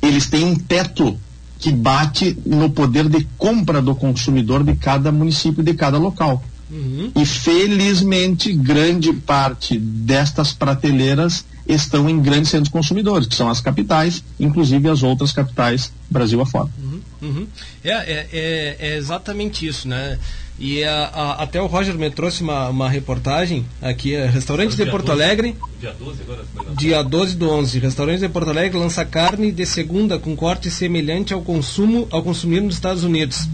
[0.00, 1.18] eles têm um teto
[1.58, 6.42] que bate no poder de compra do consumidor de cada município, de cada local.
[6.72, 7.12] Uhum.
[7.14, 14.24] E felizmente, grande parte destas prateleiras estão em grandes centros consumidores, que são as capitais,
[14.40, 16.68] inclusive as outras capitais Brasil afora.
[16.82, 17.00] Uhum.
[17.20, 17.46] Uhum.
[17.84, 20.18] É, é, é, é, exatamente isso, né?
[20.58, 24.86] E a, a, até o Roger me trouxe uma, uma reportagem aqui, é, restaurante de
[24.86, 25.56] Porto 12, Alegre.
[25.80, 26.44] Dia 12 agora?
[26.76, 27.78] Dia 12 do 11.
[27.80, 32.60] Restaurante de Porto Alegre lança carne de segunda com corte semelhante ao consumo ao consumir
[32.60, 33.48] nos Estados Unidos.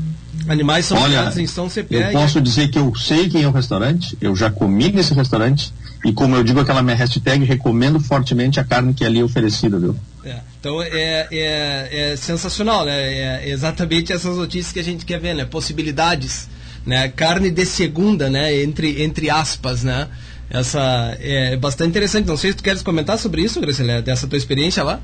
[0.49, 1.95] Animais são Olha, em São CPE.
[1.95, 5.73] Eu posso dizer que eu sei quem é o restaurante, eu já comi nesse restaurante
[6.05, 9.79] e como eu digo aquela minha hashtag, recomendo fortemente a carne que é ali oferecida,
[9.79, 9.97] viu?
[10.25, 13.43] É, então é, é, é, sensacional, né?
[13.45, 15.45] É exatamente essas notícias que a gente quer ver, né?
[15.45, 16.49] Possibilidades,
[16.87, 17.09] né?
[17.09, 18.63] Carne de segunda, né?
[18.63, 20.09] Entre, entre aspas, né?
[20.51, 22.27] Essa é bastante interessante.
[22.27, 25.01] Não sei se tu queres comentar sobre isso, Gracilé, dessa tua experiência lá.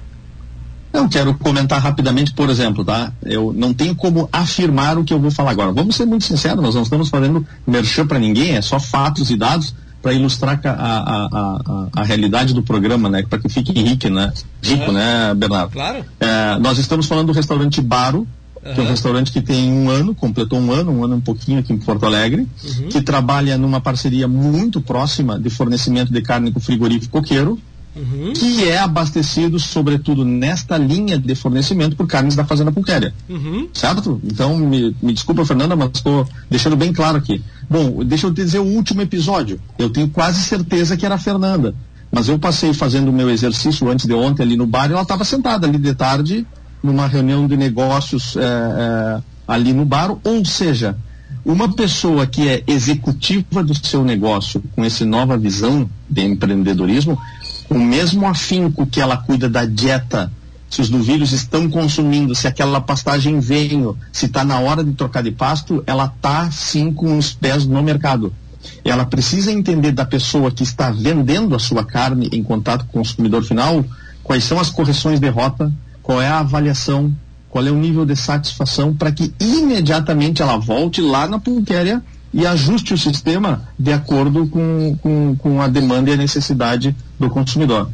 [0.95, 3.13] Eu quero comentar rapidamente, por exemplo, tá?
[3.25, 5.73] Eu não tenho como afirmar o que eu vou falar agora.
[5.73, 9.37] Vamos ser muito sinceros, nós não estamos fazendo merchan para ninguém, é só fatos e
[9.37, 13.25] dados para ilustrar a, a, a, a, realidade do programa, né?
[13.29, 14.33] Para que fique rico, né?
[14.63, 15.73] Rico, né, Bernardo?
[15.73, 16.05] Claro.
[16.21, 18.29] É, nós estamos falando do restaurante Baro,
[18.63, 21.59] que é um restaurante que tem um ano, completou um ano, um ano um pouquinho
[21.59, 22.89] aqui em Porto Alegre, uhum.
[22.89, 27.59] que trabalha numa parceria muito próxima de fornecimento de carne com frigorífico coqueiro,
[27.97, 28.33] uhum.
[28.33, 33.15] que é abastecido, sobretudo nesta linha de fornecimento, por carnes da Fazenda Pulquéria.
[33.29, 33.69] Uhum.
[33.73, 34.21] Certo?
[34.25, 37.43] Então, me, me desculpa, Fernanda, mas estou deixando bem claro aqui.
[37.69, 39.61] Bom, deixa eu te dizer o último episódio.
[39.79, 41.75] Eu tenho quase certeza que era a Fernanda.
[42.11, 45.03] Mas eu passei fazendo o meu exercício antes de ontem ali no bar e ela
[45.03, 46.47] estava sentada ali de tarde,
[46.81, 50.17] numa reunião de negócios é, é, ali no bar.
[50.23, 50.97] Ou seja,
[51.45, 57.19] uma pessoa que é executiva do seu negócio, com essa nova visão de empreendedorismo,
[57.69, 60.31] o mesmo afinco que ela cuida da dieta,
[60.69, 65.23] se os novilhos estão consumindo, se aquela pastagem veio, se está na hora de trocar
[65.23, 68.33] de pasto, ela está sim com os pés no mercado.
[68.85, 73.03] Ela precisa entender da pessoa que está vendendo a sua carne em contato com o
[73.03, 73.85] consumidor final,
[74.23, 77.15] quais são as correções de rota, qual é a avaliação,
[77.49, 82.03] qual é o nível de satisfação, para que imediatamente ela volte lá na pulquéria
[82.35, 87.31] e ajuste o sistema de acordo com, com, com a demanda e a necessidade do
[87.31, 87.89] consumidor.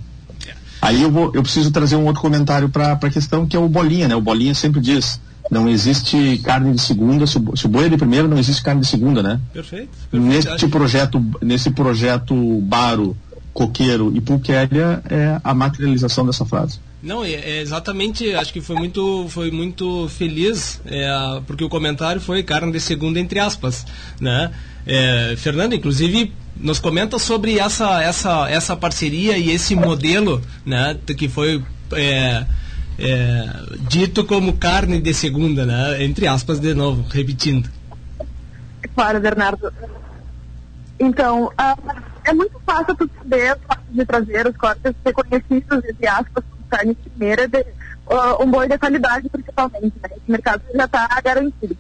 [0.81, 3.69] Aí eu, vou, eu preciso trazer um outro comentário para a questão que é o
[3.69, 4.17] Bolinha, né?
[4.17, 5.21] O Bolinha sempre diz,
[5.51, 8.87] não existe carne de segunda, se o, boi é de primeira, não existe carne de
[8.87, 9.39] segunda, né?
[9.53, 9.91] Perfeito.
[10.11, 10.49] perfeito.
[10.49, 13.15] Neste projeto, nesse projeto Baro,
[13.53, 16.79] Coqueiro e Pulquéria é a materialização dessa frase.
[17.03, 21.09] Não, é, é, exatamente, acho que foi muito, foi muito feliz, é,
[21.47, 23.87] porque o comentário foi carne de segunda entre aspas,
[24.21, 24.53] né?
[24.87, 30.97] É, Fernando, inclusive, nos comenta sobre essa, essa, essa parceria e esse modelo, né?
[31.17, 32.45] Que foi é,
[32.99, 33.49] é,
[33.89, 36.05] dito como carne de segunda, né?
[36.05, 37.71] Entre aspas, de novo, repetindo.
[38.95, 39.73] Claro, Bernardo.
[40.99, 43.57] Então, uh, é muito fácil tu saber
[43.89, 49.29] de trazer os cortes reconhecidos, entre aspas, carne primeira de uh, um boi de qualidade,
[49.29, 49.95] principalmente.
[50.03, 50.11] Né?
[50.17, 51.75] Esse mercado já está garantido.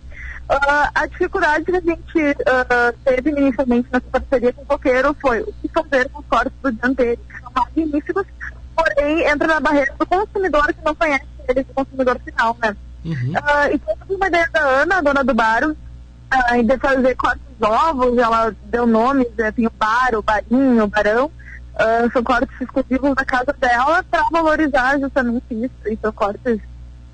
[0.50, 5.42] Uh, a dificuldade que a gente uh, teve inicialmente nessa parceria com o coqueiro foi
[5.42, 8.26] o que fazer com os cortes do dianteiro, que são magníficos,
[8.74, 12.76] porém entra na barreira do consumidor que não conhece eles, do consumidor final, né?
[13.04, 13.32] Uhum.
[13.32, 17.42] Uh, e foi uma ideia da Ana, a dona do bar, uh, de fazer cortes
[17.62, 19.52] ovos, ela deu nomes, né?
[19.52, 21.30] tem o bar, o barinho, o barão,
[21.74, 25.74] uh, são cortes exclusivos da casa dela para valorizar justamente isso.
[25.86, 26.60] E são cortes.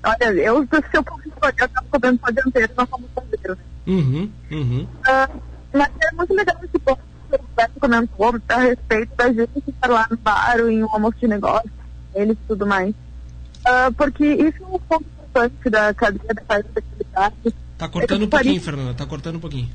[0.03, 3.57] Olha, eu, se eu fosse escolher, eu estava cobrando só dianteiro, nós somos bandeiros.
[3.85, 4.83] Uhum, uhum.
[4.83, 5.41] Uh,
[5.73, 9.89] mas é muito legal esse ponto que o Roberto comentou a respeito da gente estar
[9.89, 11.71] lá no bar ou em um almoço de negócio,
[12.15, 12.89] eles e tudo mais.
[12.89, 17.55] Uh, porque isso é um ponto importante da cadeia da atividade.
[17.77, 19.69] Tá cortando é um pouquinho, Fernanda, tá cortando um pouquinho.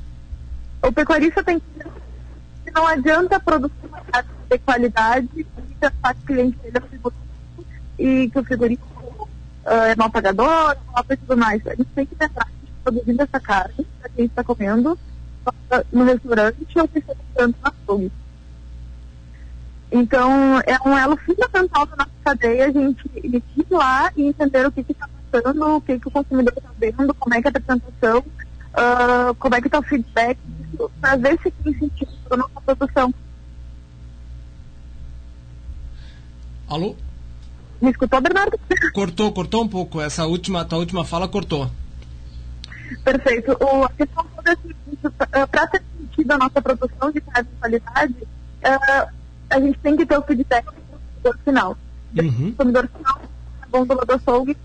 [0.81, 1.65] O pecuarista tem que
[2.73, 3.73] não adianta produzir
[4.49, 7.65] de qualidade e pensar que o cliente dele é frigorífico
[7.97, 9.29] e que o frigorífico
[9.65, 10.75] uh, é mal pagador,
[11.09, 11.65] e tudo mais.
[11.67, 12.47] A gente tem que pensar
[12.83, 14.97] produzindo essa carne para quem está comendo
[15.91, 18.11] no restaurante ou que está comprando no açougue.
[19.91, 24.71] Então, é um elo fundamental da nossa cadeia a gente ir lá e entender o
[24.71, 27.57] que está passando, o que, que o consumidor está vendo, como é que é a
[27.57, 30.39] apresentação, uh, como é que está o feedback
[30.99, 33.13] para ver se tem sentido para nossa produção.
[36.67, 36.95] Alô?
[37.81, 38.59] Me escutou, Bernardo?
[38.93, 40.01] Cortou, cortou um pouco.
[40.01, 41.69] Essa última, tua última fala cortou.
[43.03, 43.51] Perfeito.
[43.59, 45.09] O, a questão toda é seguinte,
[45.51, 49.13] para ter sentido a nossa produção de carne de qualidade, uh,
[49.49, 51.77] a gente tem que ter o feedback do consumidor final.
[52.17, 52.49] Uhum.
[52.49, 53.21] O consumidor final
[53.61, 54.57] é bom do açougue.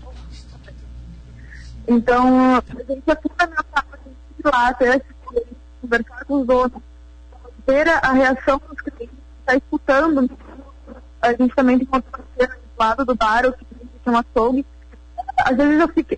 [1.87, 5.19] Então, a gente é fundamental a gente ir lá, ter esse
[5.81, 6.81] conversar com os donos,
[7.69, 10.29] ver a reação dos clientes, estar tá escutando.
[11.21, 13.65] A gente também tem uma parceira do lado do bar, o que
[14.05, 14.65] é um açougue.
[15.45, 16.15] Às vezes eu fico,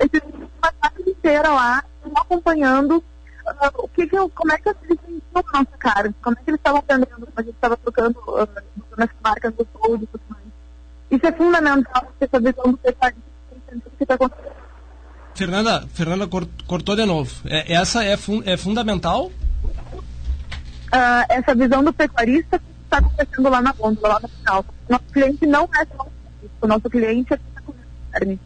[0.61, 1.83] uma tarde inteira lá,
[2.15, 6.37] acompanhando uh, o que, que eu, como é que eles vendiam a nossa carne, como
[6.39, 10.07] é que eles estavam vendendo, como a gente estava trocando uh, marcas do food e
[10.07, 10.43] tudo mais.
[11.11, 13.21] Isso é fundamental, essa visão do pecuarista
[13.97, 14.61] que está acontecendo.
[15.33, 16.27] Fernanda, Fernanda
[16.67, 17.31] cortou de novo.
[17.45, 19.31] É, essa é, fun, é fundamental?
[20.93, 24.65] Uh, essa visão do pecuarista que está acontecendo lá na gôndola, lá no final.
[24.89, 26.07] Nosso cliente não é só
[26.61, 28.39] o nosso cliente é que está comendo carne.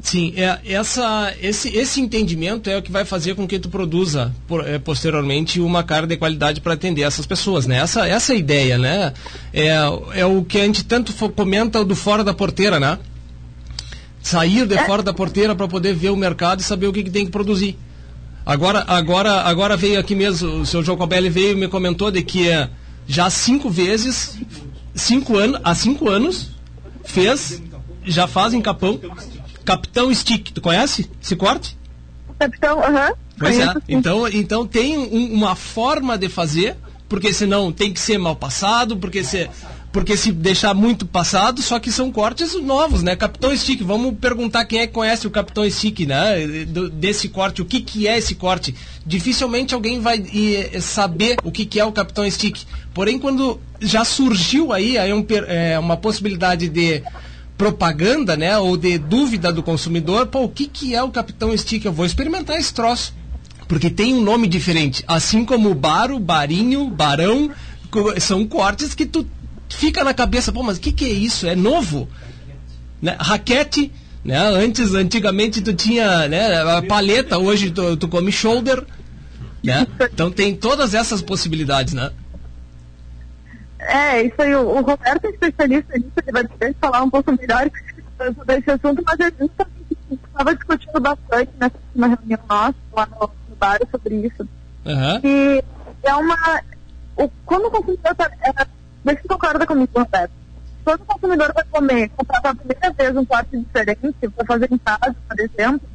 [0.00, 4.34] Sim, é, essa, esse, esse entendimento é o que vai fazer com que tu produza
[4.48, 7.76] por, é, posteriormente uma carne de qualidade para atender essas pessoas, né?
[7.76, 9.14] Essa, essa é ideia, né?
[9.52, 9.68] É,
[10.14, 12.98] é o que a gente tanto comenta do fora da porteira, né?
[14.20, 14.84] Sair de é.
[14.86, 17.30] fora da porteira para poder ver o mercado e saber o que, que tem que
[17.30, 17.78] produzir.
[18.44, 22.22] Agora, agora, agora veio aqui mesmo, o seu João Cobelli veio e me comentou de
[22.22, 22.68] que é,
[23.06, 24.38] já cinco vezes,
[24.94, 26.50] cinco anos, há cinco anos,
[27.04, 27.62] fez,
[28.04, 29.00] já faz em Capão,
[29.64, 30.50] Capitão Stick.
[30.52, 31.76] Tu conhece esse corte?
[32.38, 33.08] Capitão, aham.
[33.08, 33.16] Uh -huh.
[33.38, 33.74] Pois é.
[33.88, 36.76] Então, então tem um, uma forma de fazer,
[37.08, 39.48] porque senão tem que ser mal passado, porque se,
[39.92, 43.14] porque se deixar muito passado, só que são cortes novos, né?
[43.14, 46.64] Capitão Stick, vamos perguntar quem é que conhece o Capitão Stick, né?
[46.94, 48.74] desse corte, o que, que é esse corte.
[49.04, 52.62] Dificilmente alguém vai e, saber o que, que é o Capitão Stick.
[52.94, 57.02] Porém, quando já surgiu aí, aí um, é, uma possibilidade de
[57.58, 61.84] propaganda, né, ou de dúvida do consumidor, pô, o que, que é o Capitão Stick?
[61.84, 63.14] Eu vou experimentar esse troço.
[63.68, 65.04] Porque tem um nome diferente.
[65.06, 67.50] Assim como baro, barinho, barão,
[68.18, 69.26] são cortes que tu
[69.76, 71.46] fica na cabeça, pô, mas o que, que é isso?
[71.46, 72.08] É novo?
[73.00, 73.16] Né?
[73.18, 73.92] Raquete,
[74.24, 74.38] né?
[74.38, 78.84] Antes, antigamente tu tinha né, a paleta, hoje tu, tu come shoulder.
[79.62, 79.86] Né?
[80.12, 82.10] Então tem todas essas possibilidades, né?
[83.78, 87.32] É, isso aí, o, o Roberto é especialista nisso, ele vai poder falar um pouco
[87.32, 87.68] melhor
[88.16, 89.50] sobre esse assunto, mas a gente
[90.24, 94.48] estava discutindo bastante nessa reunião nossa, lá no, no bar, sobre isso.
[94.84, 95.20] Uhum.
[95.24, 95.64] E
[96.02, 96.62] é uma.
[97.16, 98.66] O, quando o consumidor está.
[99.04, 100.32] Vê se concorda comigo, Roberto.
[100.84, 104.78] Quando o consumidor vai comer, comprar pela primeira vez um corte diferente, para fazer em
[104.78, 105.88] casa, por exemplo,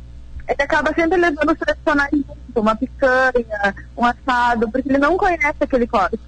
[0.48, 5.58] ele acaba sempre levando os tradicionais junto, uma picanha, um assado, porque ele não conhece
[5.60, 6.20] aquele corte.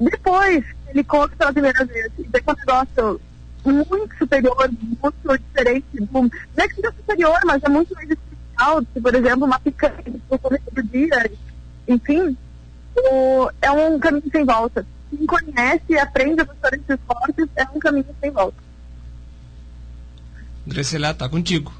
[0.00, 3.20] Depois, ele come pela primeira vez e que é um negócio
[3.64, 4.70] muito superior,
[5.02, 6.08] muito diferente.
[6.10, 10.02] Não é que seja superior, mas é muito mais especial que, por exemplo, uma picanha
[10.02, 11.30] que você come todo dia.
[11.86, 12.36] Enfim,
[12.96, 14.84] o, é um caminho sem volta.
[15.10, 18.56] Quem conhece e aprende a gostar desses esportes é um caminho sem volta.
[20.66, 21.72] André tá contigo.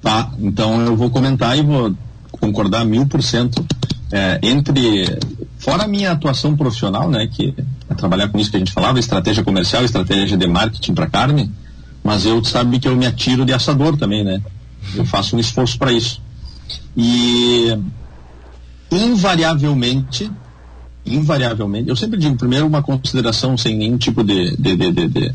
[0.00, 1.94] Tá, então eu vou comentar e vou
[2.30, 3.64] concordar mil por cento.
[4.10, 5.18] É, entre
[5.62, 7.54] Fora a minha atuação profissional, né, que
[7.88, 11.52] é trabalhar com isso que a gente falava, estratégia comercial, estratégia de marketing para carne,
[12.02, 14.42] mas eu sabe que eu me atiro de assador também, né?
[14.92, 16.20] Eu faço um esforço para isso.
[16.96, 17.78] E
[18.90, 20.32] invariavelmente,
[21.04, 25.34] invariavelmente, eu sempre digo primeiro uma consideração sem nenhum tipo de, de, de, de, de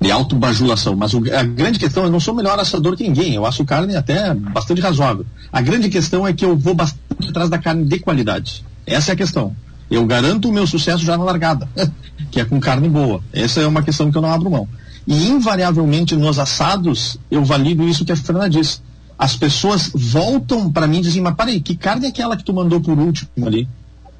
[0.00, 3.44] de autobajulação, mas o, a grande questão, eu não sou melhor assador que ninguém, eu
[3.44, 5.26] asso carne até bastante razoável.
[5.52, 8.64] A grande questão é que eu vou bastante atrás da carne de qualidade.
[8.86, 9.54] Essa é a questão.
[9.90, 11.68] Eu garanto o meu sucesso já na largada,
[12.30, 13.20] que é com carne boa.
[13.32, 14.68] Essa é uma questão que eu não abro mão.
[15.06, 18.80] E invariavelmente nos assados, eu valido isso que a Fernanda disse.
[19.18, 22.52] As pessoas voltam para mim e dizem, mas peraí, que carne é aquela que tu
[22.52, 23.66] mandou por último ali?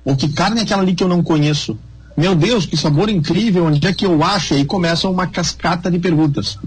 [0.09, 1.79] Ou que carne é aquela ali que eu não conheço?
[2.17, 4.55] Meu Deus, que sabor incrível, onde é que eu acho?
[4.55, 6.59] E começa uma cascata de perguntas.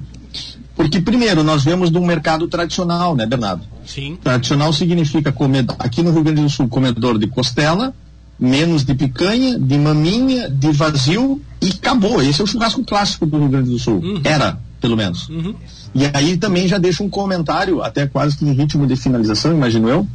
[0.76, 3.64] Porque, primeiro, nós vemos de um mercado tradicional, né, Bernardo?
[3.84, 4.16] Sim.
[4.24, 7.96] Tradicional significa comedor, aqui no Rio Grande do Sul, comedor de costela,
[8.40, 12.22] menos de picanha, de maminha, de vazio e acabou.
[12.22, 13.96] Esse é o churrasco clássico do Rio Grande do Sul.
[13.96, 14.22] Uhum.
[14.24, 15.28] Era, pelo menos.
[15.30, 15.56] Uhum.
[15.96, 19.90] E aí também já deixa um comentário, até quase que em ritmo de finalização, imagino
[19.90, 20.08] eu,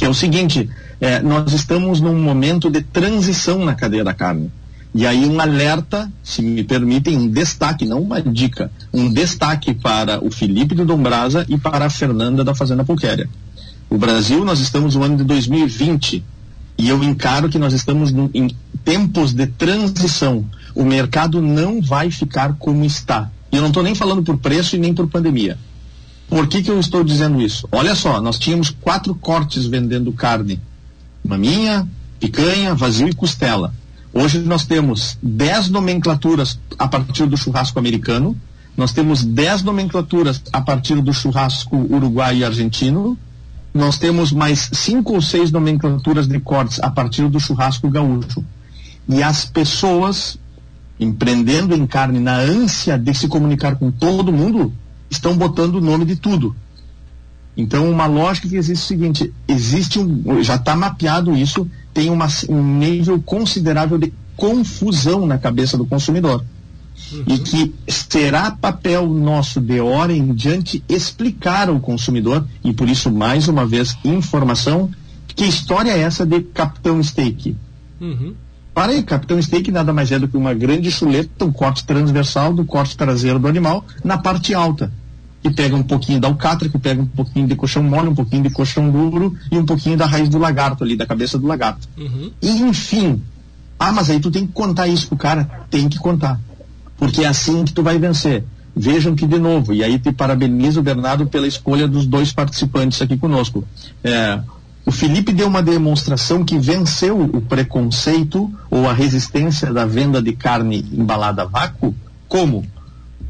[0.00, 0.66] que é o seguinte:
[0.98, 4.50] é, nós estamos num momento de transição na cadeia da carne.
[4.94, 10.24] E aí um alerta, se me permitem, um destaque, não uma dica, um destaque para
[10.24, 13.28] o Felipe do Dombrasa e para a Fernanda da Fazenda Pulquéria.
[13.90, 16.24] O Brasil, nós estamos no ano de 2020
[16.78, 22.10] e eu encaro que nós estamos no, em tempos de transição, o mercado não vai
[22.10, 23.30] ficar como está.
[23.52, 25.58] E eu não estou nem falando por preço e nem por pandemia.
[26.30, 27.68] Por que, que eu estou dizendo isso?
[27.72, 30.60] Olha só, nós tínhamos quatro cortes vendendo carne:
[31.24, 31.88] maminha,
[32.20, 33.74] picanha, vazio e costela.
[34.14, 38.36] Hoje nós temos dez nomenclaturas a partir do churrasco americano,
[38.76, 43.18] nós temos dez nomenclaturas a partir do churrasco uruguaio e argentino,
[43.74, 48.44] nós temos mais cinco ou seis nomenclaturas de cortes a partir do churrasco gaúcho.
[49.08, 50.38] E as pessoas,
[50.98, 54.72] empreendendo em carne na ânsia de se comunicar com todo mundo,
[55.10, 56.54] estão botando o nome de tudo.
[57.56, 62.08] Então, uma lógica que existe é o seguinte: existe um, já está mapeado isso, tem
[62.08, 66.44] uma, um nível considerável de confusão na cabeça do consumidor.
[67.12, 67.24] Uhum.
[67.26, 73.10] E que será papel nosso de hora em diante explicar ao consumidor, e por isso,
[73.10, 74.90] mais uma vez, informação,
[75.26, 77.56] que história é essa de Capitão Steak?
[78.00, 78.34] Uhum.
[78.72, 82.54] Para aí, Capitão Steak nada mais é do que uma grande chuleta, um corte transversal
[82.54, 84.92] do corte traseiro do animal na parte alta.
[85.42, 88.42] Que pega um pouquinho da alcatra, que pega um pouquinho de colchão mole, um pouquinho
[88.42, 91.88] de colchão duro e um pouquinho da raiz do lagarto ali, da cabeça do lagarto.
[91.96, 92.30] Uhum.
[92.42, 93.22] E enfim,
[93.78, 95.44] ah, mas aí tu tem que contar isso pro cara?
[95.70, 96.38] Tem que contar
[97.00, 98.44] porque é assim que tu vai vencer.
[98.76, 103.16] Vejam que, de novo, e aí te parabenizo, Bernardo, pela escolha dos dois participantes aqui
[103.16, 103.66] conosco.
[104.04, 104.38] É,
[104.84, 110.32] o Felipe deu uma demonstração que venceu o preconceito ou a resistência da venda de
[110.34, 111.94] carne embalada a vácuo.
[112.28, 112.64] Como?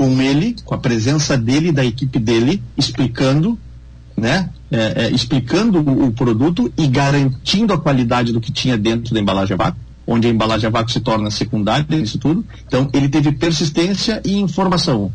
[0.01, 3.59] Com ele, com a presença dele da equipe dele, explicando,
[4.17, 4.49] né?
[4.71, 9.21] É, é, explicando o, o, produto e garantindo a qualidade do que tinha dentro da
[9.21, 12.45] embalagem a vácuo onde a embalagem a vácuo se torna secundária nisso tudo.
[12.67, 15.13] Então, ele teve persistência e informação.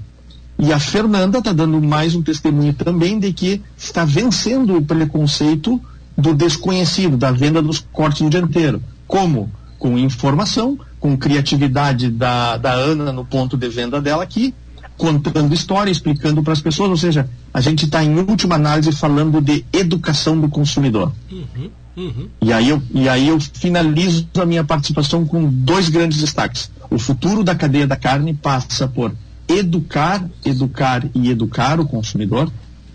[0.58, 5.82] E a Fernanda está dando mais um testemunho também de que está vencendo o preconceito
[6.18, 8.82] do desconhecido, da venda dos cortes no dianteiro.
[9.06, 9.52] Como?
[9.78, 14.54] Com informação, com criatividade da, da Ana no ponto de venda dela aqui,
[14.98, 19.42] contando história, explicando para as pessoas, ou seja, a gente está em última análise falando
[19.42, 21.12] de educação do consumidor.
[21.32, 21.70] Uhum.
[21.98, 22.28] Uhum.
[22.42, 26.70] E, aí eu, e aí eu finalizo a minha participação com dois grandes destaques.
[26.90, 29.14] O futuro da cadeia da carne passa por
[29.48, 32.52] educar, educar e educar o consumidor,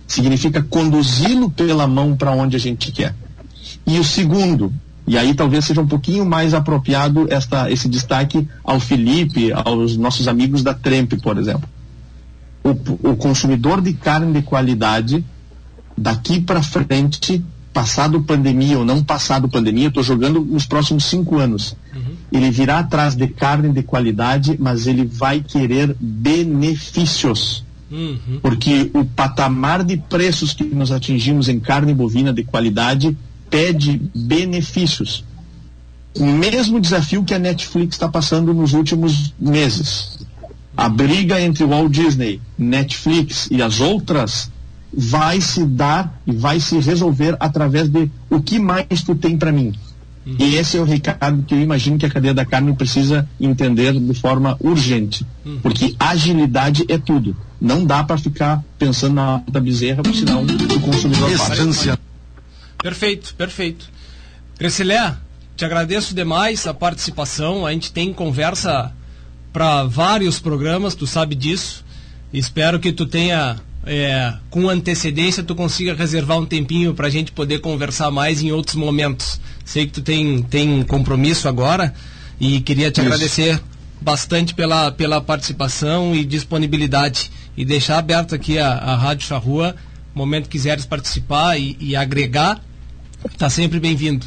[0.07, 3.14] significa conduzi-lo pela mão para onde a gente quer.
[3.86, 4.72] E o segundo,
[5.07, 10.28] e aí talvez seja um pouquinho mais apropriado esta, esse destaque ao Felipe, aos nossos
[10.28, 11.68] amigos da Tremp, por exemplo.
[12.62, 15.24] O, o consumidor de carne de qualidade,
[15.96, 17.42] daqui para frente,
[17.72, 21.76] passado pandemia ou não passado pandemia, eu estou jogando nos próximos cinco anos.
[21.94, 22.14] Uhum.
[22.32, 27.64] Ele virá atrás de carne de qualidade, mas ele vai querer benefícios.
[27.90, 28.38] Uhum.
[28.40, 33.16] Porque o patamar de preços que nós atingimos em carne bovina de qualidade
[33.48, 35.24] pede benefícios.
[36.16, 40.18] O mesmo desafio que a Netflix está passando nos últimos meses.
[40.77, 44.51] A briga entre o Walt Disney, Netflix e as outras
[44.93, 49.53] vai se dar e vai se resolver através de o que mais tu tem para
[49.53, 49.73] mim.
[50.27, 50.37] Uhum.
[50.39, 53.99] E esse é o recado que eu imagino que a cadeia da carne precisa entender
[53.99, 55.27] de forma urgente.
[55.45, 55.61] Uhum.
[55.61, 57.37] Porque agilidade é tudo.
[57.61, 61.99] Não dá para ficar pensando na da bezerra, porque senão o consumidor Distância.
[62.83, 63.91] Perfeito, perfeito.
[64.59, 65.14] Crecilé,
[65.57, 67.66] te agradeço demais a participação.
[67.66, 68.93] A gente tem conversa
[69.53, 71.84] para vários programas, tu sabe disso.
[72.32, 77.32] Espero que tu tenha é, com antecedência tu consiga reservar um tempinho para a gente
[77.32, 79.40] poder conversar mais em outros momentos.
[79.64, 81.94] Sei que tu tem, tem compromisso agora
[82.38, 83.07] e queria te Isso.
[83.07, 83.61] agradecer
[84.01, 89.74] bastante pela, pela participação e disponibilidade e deixar aberto aqui a, a Rádio Charrua,
[90.14, 92.61] momento que quiseres participar e, e agregar,
[93.30, 94.26] está sempre bem-vindo.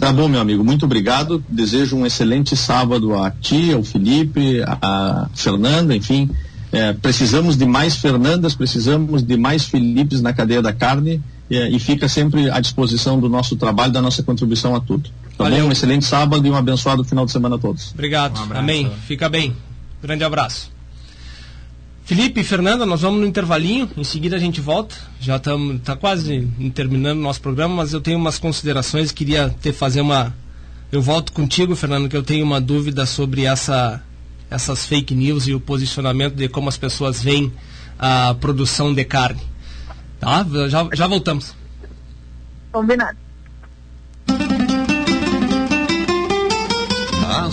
[0.00, 1.44] Tá bom, meu amigo, muito obrigado.
[1.46, 6.30] Desejo um excelente sábado a ti, ao Felipe, a Fernanda, enfim,
[6.72, 11.20] é, precisamos de mais Fernandas, precisamos de mais Filipes na cadeia da carne
[11.50, 15.10] é, e fica sempre à disposição do nosso trabalho, da nossa contribuição a tudo.
[15.36, 15.64] Tá Valeu.
[15.64, 15.68] bom?
[15.68, 17.92] Um excelente sábado e um abençoado final de semana a todos.
[17.92, 18.40] Obrigado.
[18.40, 18.90] Um Amém.
[19.06, 19.54] Fica bem.
[20.02, 20.79] Grande abraço.
[22.10, 24.96] Felipe e Fernanda, nós vamos no intervalinho, em seguida a gente volta.
[25.20, 26.44] Já estamos tá quase
[26.74, 30.34] terminando o nosso programa, mas eu tenho umas considerações, queria ter fazer uma
[30.90, 34.02] eu volto contigo, Fernando, que eu tenho uma dúvida sobre essa
[34.50, 37.52] essas fake news e o posicionamento de como as pessoas veem
[37.96, 39.42] a produção de carne.
[40.18, 40.44] Tá?
[40.68, 41.54] Já, já voltamos.
[42.72, 43.16] Combinado.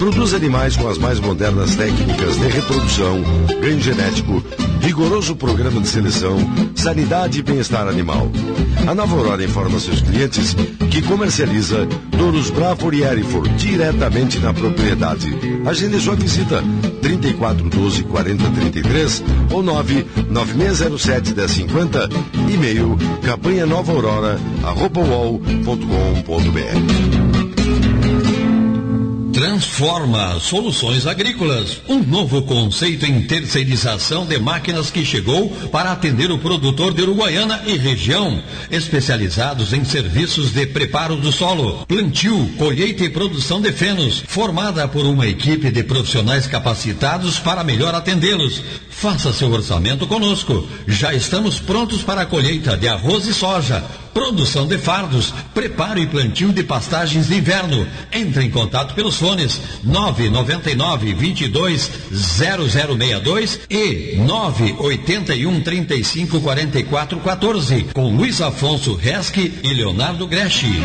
[0.00, 3.20] Produz animais com as mais modernas técnicas de reprodução,
[3.60, 4.42] ganho genético,
[4.80, 6.38] rigoroso programa de seleção,
[6.74, 8.30] sanidade e bem-estar animal.
[8.88, 10.56] A Nova Aurora informa seus clientes
[10.90, 11.86] que comercializa
[12.16, 15.28] touros Bravo e Erifor diretamente na propriedade.
[15.66, 16.64] Agende sua visita
[17.02, 19.22] 3412 4033
[19.52, 22.08] ou 99607 1050
[22.48, 25.02] e-mail campanha nova aurora arroba
[29.40, 36.36] Transforma Soluções Agrícolas, um novo conceito em terceirização de máquinas que chegou para atender o
[36.36, 43.08] produtor de Uruguaiana e região, especializados em serviços de preparo do solo, plantio, colheita e
[43.08, 48.62] produção de fenos, formada por uma equipe de profissionais capacitados para melhor atendê-los.
[49.00, 50.68] Faça seu orçamento conosco.
[50.86, 53.82] Já estamos prontos para a colheita de arroz e soja
[54.12, 57.86] produção de fardos, preparo e plantio de pastagens de inverno.
[58.12, 68.40] Entre em contato pelos fones 999 22 0062 e 981 35 44 14 com Luiz
[68.42, 70.82] Afonso Resque e Leonardo Greschi.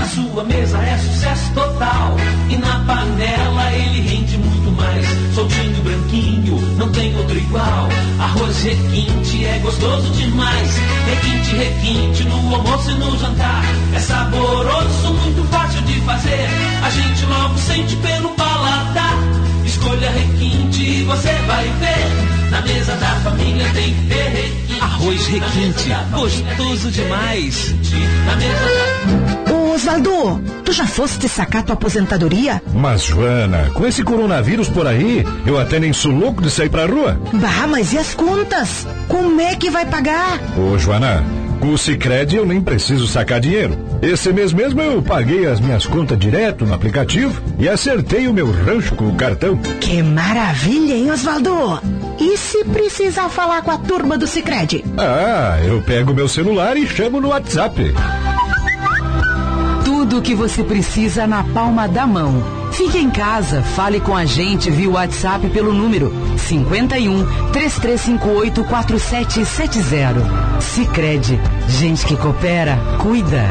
[0.00, 2.16] A sua mesa é sucesso total
[2.50, 5.06] e na panela ele rende muito mais.
[5.32, 5.71] Soltinho,
[6.82, 7.88] não tem outro igual.
[8.18, 10.76] Arroz requinte é gostoso demais.
[11.06, 13.62] Requinte, requinte no almoço e no jantar.
[13.94, 16.48] É saboroso, muito fácil de fazer.
[16.82, 19.16] A gente logo sente pelo paladar.
[19.64, 22.21] Escolha requinte e você vai ver.
[22.52, 24.80] Na mesa da família tem que ter requinte.
[24.82, 27.74] Arroz requinte, gostoso demais.
[28.26, 29.52] Na mesa da...
[29.72, 32.62] Osvaldo, tu já foste sacar tua aposentadoria?
[32.74, 36.84] Mas, Joana, com esse coronavírus por aí, eu até nem sou louco de sair pra
[36.84, 37.18] rua.
[37.32, 38.86] Bah, mas e as contas?
[39.08, 40.38] Como é que vai pagar?
[40.58, 41.24] Ô, Joana,
[41.58, 43.78] com o Cicred eu nem preciso sacar dinheiro.
[44.02, 48.50] Esse mês mesmo eu paguei as minhas contas direto no aplicativo e acertei o meu
[48.50, 49.56] rancho com o cartão.
[49.80, 51.80] Que maravilha, hein, Osvaldo?
[52.22, 54.84] E se precisar falar com a turma do Cicred?
[54.96, 57.92] Ah, eu pego meu celular e chamo no WhatsApp.
[59.84, 62.40] Tudo o que você precisa na palma da mão.
[62.70, 70.60] Fique em casa, fale com a gente via WhatsApp pelo número 51 3358 4770.
[70.60, 73.50] Sicredi, gente que coopera, cuida.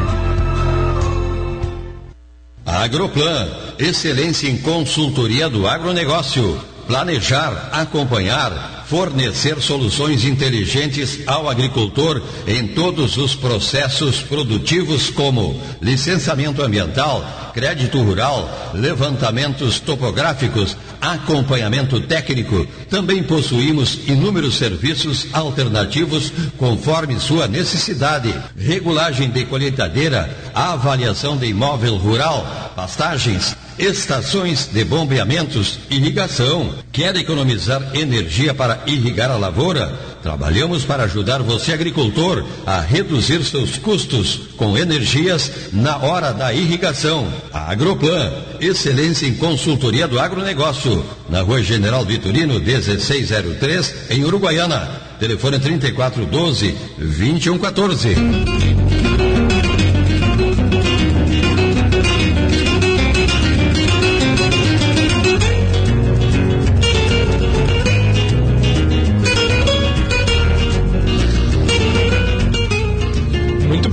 [2.64, 3.48] Agroplan,
[3.78, 6.71] excelência em consultoria do agronegócio.
[6.92, 17.50] Planejar, acompanhar, fornecer soluções inteligentes ao agricultor em todos os processos produtivos, como licenciamento ambiental,
[17.54, 22.66] crédito rural, levantamentos topográficos, acompanhamento técnico.
[22.90, 32.74] Também possuímos inúmeros serviços alternativos conforme sua necessidade: regulagem de colheitadeira, avaliação de imóvel rural,
[32.76, 36.74] pastagens estações de bombeamentos, irrigação.
[36.92, 39.92] Quer economizar energia para irrigar a lavoura?
[40.22, 47.26] Trabalhamos para ajudar você, agricultor, a reduzir seus custos com energias na hora da irrigação.
[47.52, 51.04] Agroplan, excelência em consultoria do agronegócio.
[51.28, 55.02] Na rua General Vitorino, 1603, em Uruguaiana.
[55.18, 58.81] Telefone 3412 2114.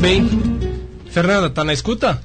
[0.10, 0.28] Bem.
[1.12, 2.20] Fernanda, tá na escuta?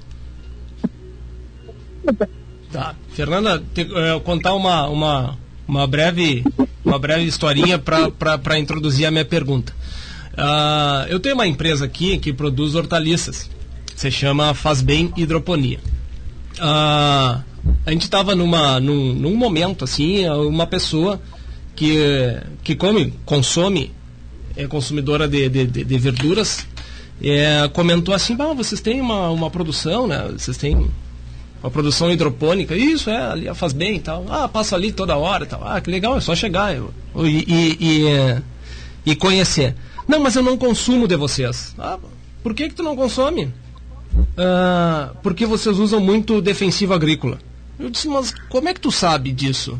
[2.73, 2.95] Tá.
[3.11, 6.43] Fernanda, te, uh, contar uma, uma, uma breve
[6.83, 9.75] uma breve historinha para introduzir a minha pergunta.
[10.33, 13.51] Uh, eu tenho uma empresa aqui que produz hortaliças.
[13.95, 15.79] Se chama Faz Bem Hidroponia.
[16.57, 17.43] Uh,
[17.85, 21.21] a gente estava numa, num, num momento assim, uma pessoa
[21.77, 21.99] que,
[22.63, 23.93] que come, consome,
[24.57, 26.67] é consumidora de, de, de, de verduras,
[27.23, 30.29] é, comentou assim, ah, vocês têm uma, uma produção, né?
[30.33, 30.91] Vocês têm
[31.63, 34.27] uma produção hidropônica, isso é, ali faz bem e tal.
[34.29, 35.67] Ah, passo ali toda hora e tal.
[35.67, 39.75] Ah, que legal, é só chegar eu, e, e, e, e, conhecer.
[40.07, 41.75] Não, mas eu não consumo de vocês.
[41.79, 41.99] Ah,
[42.43, 43.53] por que que tu não consome?
[44.37, 47.39] Ah, porque vocês usam muito defensivo agrícola.
[47.79, 49.79] Eu disse, mas como é que tu sabe disso?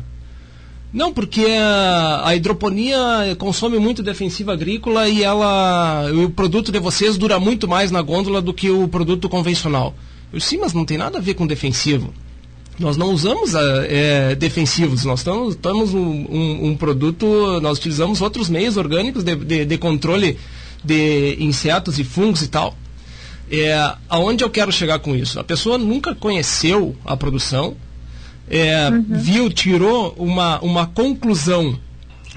[0.95, 7.17] Não, porque a, a hidroponia consome muito defensivo agrícola e ela, o produto de vocês
[7.17, 9.93] dura muito mais na gôndola do que o produto convencional.
[10.31, 12.13] Eu disse, sim, mas não tem nada a ver com defensivo.
[12.79, 18.77] Nós não usamos é, defensivos, nós estamos um, um, um, produto, nós utilizamos outros meios
[18.77, 20.37] orgânicos de, de, de controle
[20.81, 22.73] de insetos e fungos e tal.
[23.51, 25.41] É, aonde eu quero chegar com isso?
[25.41, 27.75] A pessoa nunca conheceu a produção,
[28.49, 29.05] é, uhum.
[29.09, 31.77] viu, tirou uma, uma conclusão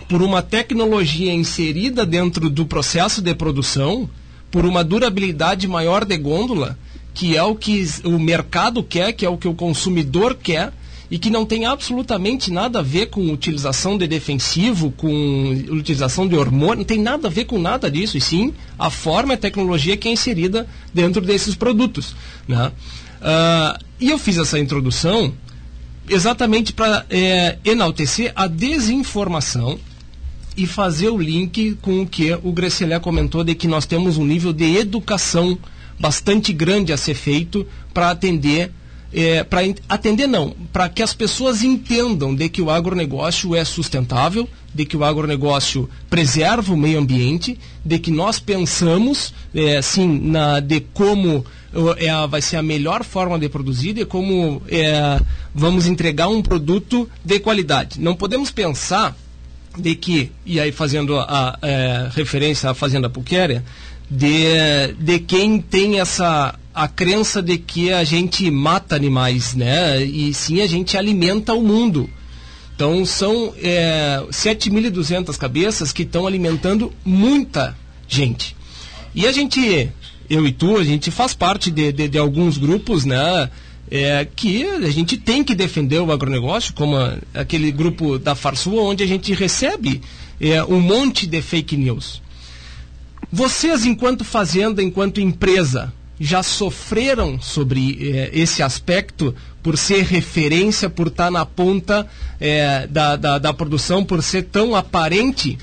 [0.09, 4.09] por uma tecnologia inserida dentro do processo de produção,
[4.51, 6.79] por uma durabilidade maior de gôndola,
[7.13, 10.73] que é o que o mercado quer, que é o que o consumidor quer,
[11.11, 16.37] e que não tem absolutamente nada a ver com utilização de defensivo, com utilização de
[16.37, 19.39] hormônio, não tem nada a ver com nada disso, e sim a forma e a
[19.39, 22.15] tecnologia que é inserida dentro desses produtos.
[22.47, 22.71] Né?
[23.21, 25.33] Uh, e eu fiz essa introdução
[26.09, 29.79] exatamente para é, enaltecer a desinformação
[30.57, 34.25] e fazer o link com o que o Grecelé comentou de que nós temos um
[34.25, 35.59] nível de educação
[35.99, 38.73] bastante grande a ser feito para atender
[39.13, 44.47] é, para atender não, para que as pessoas entendam de que o agronegócio é sustentável,
[44.75, 50.61] de que o agronegócio preserva o meio ambiente, de que nós pensamos é, sim na
[50.61, 51.45] de como
[51.97, 55.21] é, vai ser a melhor forma de produzir, de como é,
[55.55, 58.01] vamos entregar um produto de qualidade.
[58.01, 59.16] Não podemos pensar
[59.77, 63.64] de que, e aí fazendo a, a é, referência à Fazenda Puquéria,
[64.11, 70.01] de, de quem tem essa a crença de que a gente mata animais, né?
[70.01, 72.09] E sim a gente alimenta o mundo.
[72.79, 77.76] Então são é, 7.200 cabeças que estão alimentando muita
[78.07, 78.55] gente.
[79.12, 79.91] E a gente,
[80.31, 83.51] eu e tu, a gente faz parte de, de, de alguns grupos, né?
[83.91, 88.83] É, que a gente tem que defender o agronegócio, como a, aquele grupo da Farsua,
[88.83, 90.01] onde a gente recebe
[90.41, 92.22] é, um monte de fake news.
[93.33, 99.35] Vocês, enquanto fazenda, enquanto empresa, já sofreram sobre eh, esse aspecto
[99.69, 102.07] por ser referência, por estar na ponta
[102.41, 105.59] eh, da, da, da, produção, por ser tão aparente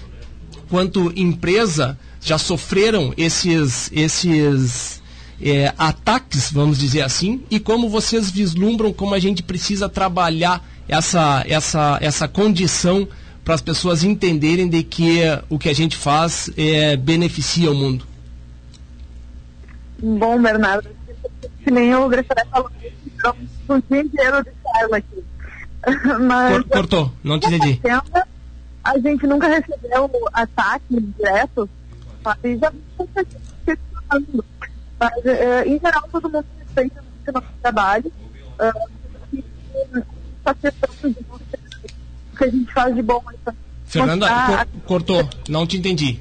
[0.70, 5.02] quanto empresa, já sofreram esses, esses
[5.42, 11.44] eh, ataques, vamos dizer assim, e como vocês vislumbram como a gente precisa trabalhar essa,
[11.48, 13.08] essa, essa condição
[13.44, 18.06] para as pessoas entenderem de que o que a gente faz é, beneficia o mundo.
[19.98, 20.90] Bom, Bernardo,
[21.64, 22.70] que nem o Grefré falou,
[23.70, 25.24] um dia inteiro de charla aqui.
[26.26, 27.80] Mas, Cortou, não te entendi.
[28.84, 31.70] A gente nunca recebeu ataques diretos,
[32.44, 32.72] e já
[35.00, 38.12] mas, uh, em geral, todo mundo respeita muito o nosso trabalho.
[38.60, 40.04] Uh,
[40.46, 41.16] essa questão de
[42.38, 43.24] que a gente faz de bom.
[43.86, 44.68] Fernanda, mostrar...
[44.86, 46.20] cortou, não te entendi.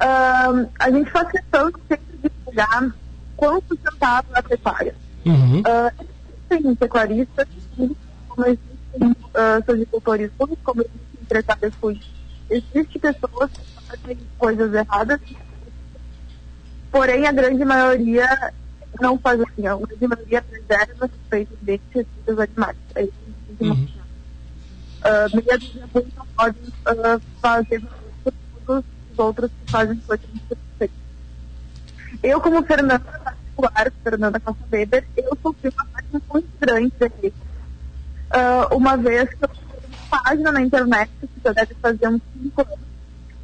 [0.00, 2.94] Uh, a gente faz questão de sempre divulgar
[3.36, 4.94] quão sustentável é a pecuária.
[5.26, 5.60] Uhum.
[5.60, 6.06] Uh,
[6.50, 7.48] existem pecuaristas,
[8.28, 10.30] como existem uh, sojicultores
[10.62, 12.06] como existem empresários fúteis.
[12.48, 15.20] Existem pessoas que fazem coisas erradas,
[16.90, 18.52] porém a grande maioria
[19.00, 19.66] não faz assim.
[19.66, 22.76] A grande maioria preserva respeito desses dos animais.
[22.94, 23.12] É isso
[23.58, 23.88] que uhum
[25.06, 27.82] uh, meia dúzia não podem uh, fazer
[28.66, 28.84] os
[29.16, 30.26] outros que fazem coisas
[32.22, 33.25] Eu, como Fernanda
[33.56, 36.92] particular, Fernanda Costa Weber, eu sofri uma parte muito grande.
[38.28, 39.58] Uh, uma vez que eu fiz
[40.10, 42.78] uma página na internet, que já deve fazer uns 5 anos,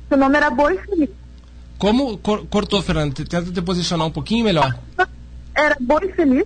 [0.08, 1.10] seu nome era Boi Feliz.
[1.78, 3.14] Como cor cortou, Fernanda?
[3.14, 4.78] Tenta te posicionar um pouquinho melhor.
[5.54, 6.44] Era Boi Feliz.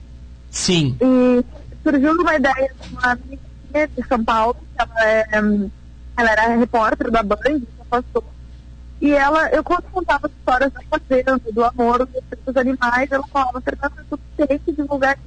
[0.51, 0.97] Sim.
[1.01, 1.45] E
[1.83, 5.27] surgiu uma ideia de uma de São Paulo, ela, é,
[6.17, 8.25] ela era repórter da Band, se afastou.
[9.01, 12.09] E ela, eu quando contava as histórias da fazenda, do amor
[12.45, 15.19] dos animais, ela falava, Fernanda, tu tem que divulgar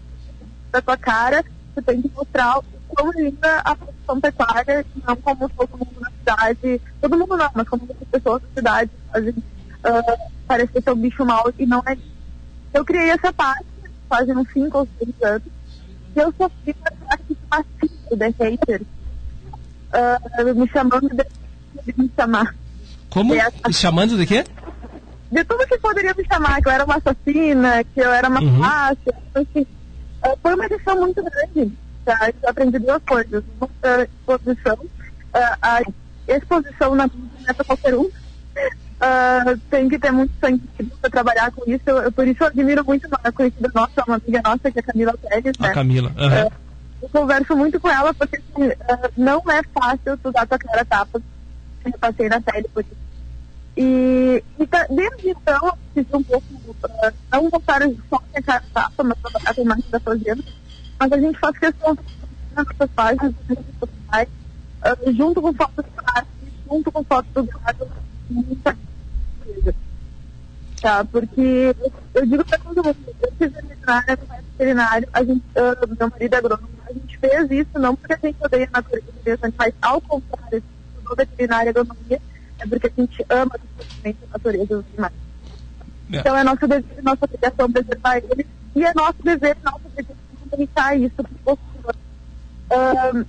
[0.72, 1.44] da tua cara,
[1.76, 6.10] tu tem que mostrar o quão linda a produção pecuária, não como todo mundo na
[6.10, 10.96] cidade, todo mundo não, mas como muitas pessoas na cidade fazem uh, parecer ser um
[10.96, 11.96] bicho mau e não é.
[12.74, 13.66] Eu criei essa página,
[14.10, 15.48] faz uns 5 ou 6 anos,
[16.16, 18.88] e eu sofri uma ataque massivo de haters,
[19.94, 21.26] uh, me chamando de,
[21.84, 22.56] de me chamar.
[23.10, 23.34] Como?
[23.34, 24.46] Me chamando de quê?
[25.32, 28.42] De tudo que poderia me chamar, que eu era uma assassina, que eu era uma
[28.42, 28.60] Uhum.
[28.64, 29.66] fácil, enfim.
[30.26, 31.72] Uh, foi uma lição muito grande.
[32.04, 32.32] Tá?
[32.42, 33.44] Eu aprendi duas coisas.
[33.60, 34.78] Uma, uh, exposição,
[35.62, 35.82] a
[36.28, 37.10] exposição na
[37.48, 38.02] é para qualquer um.
[38.06, 40.62] Uh, tem que ter muito sangue
[41.00, 41.84] para trabalhar com isso.
[41.86, 44.82] Eu, eu- por isso eu admiro muito uma conhecida nossa, uma amiga nossa, que é
[44.82, 45.56] a Camila Pérez.
[45.60, 45.74] A né?
[45.74, 46.12] Camila.
[46.18, 46.46] aham.
[46.48, 46.52] Uh,
[47.02, 50.82] eu converso muito com ela porque assim, uh, não é fácil tu dar tua cara
[50.82, 51.22] a tapa.
[51.86, 53.10] Eu passei na pele por isso.
[53.78, 58.82] E, e tá- desde então, eu um pouco, uh, não voltar só a cara a
[58.82, 60.44] tapa, mas trabalhar com mais da fazenda.
[61.00, 62.02] Mas a gente faz questão de
[62.56, 64.30] nossas páginas, nas redes sociais,
[64.84, 67.88] uh, junto com fotos práticas, junto com fotos do gado,
[68.30, 68.78] muita
[69.46, 69.76] coisa.
[70.82, 71.76] Tá, porque
[72.14, 73.52] eu digo pra todo mundo, eu fiz
[74.08, 78.14] é veterinário, a gente, ah, meu marido é agrônomo, a gente fez isso não porque
[78.14, 80.64] a gente odeia a natureza, odeia os animais, ao contrário,
[81.10, 82.22] a estudou veterinária e agronomia,
[82.60, 85.14] é porque a gente ama absolutamente a natureza dos animais.
[86.12, 86.18] É.
[86.18, 90.16] Então é nosso dever, nossa obrigação preservar eles, e é nosso dever, nossa obrigação
[90.50, 91.96] comunicar isso para pessoas.
[92.72, 93.26] Ahn,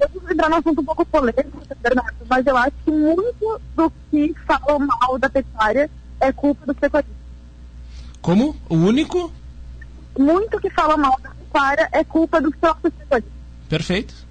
[0.00, 3.92] eu vou entrar num assunto um pouco polêmico, Bernardo, mas eu acho que muito do
[4.10, 5.90] que falam mal da pecuária
[6.20, 7.16] é culpa dos pecuaristas.
[8.20, 8.56] Como?
[8.68, 9.32] O único?
[10.18, 13.34] Muito que falam mal da pecuária é culpa dos próprios pecuaristas.
[13.68, 14.23] Perfeito.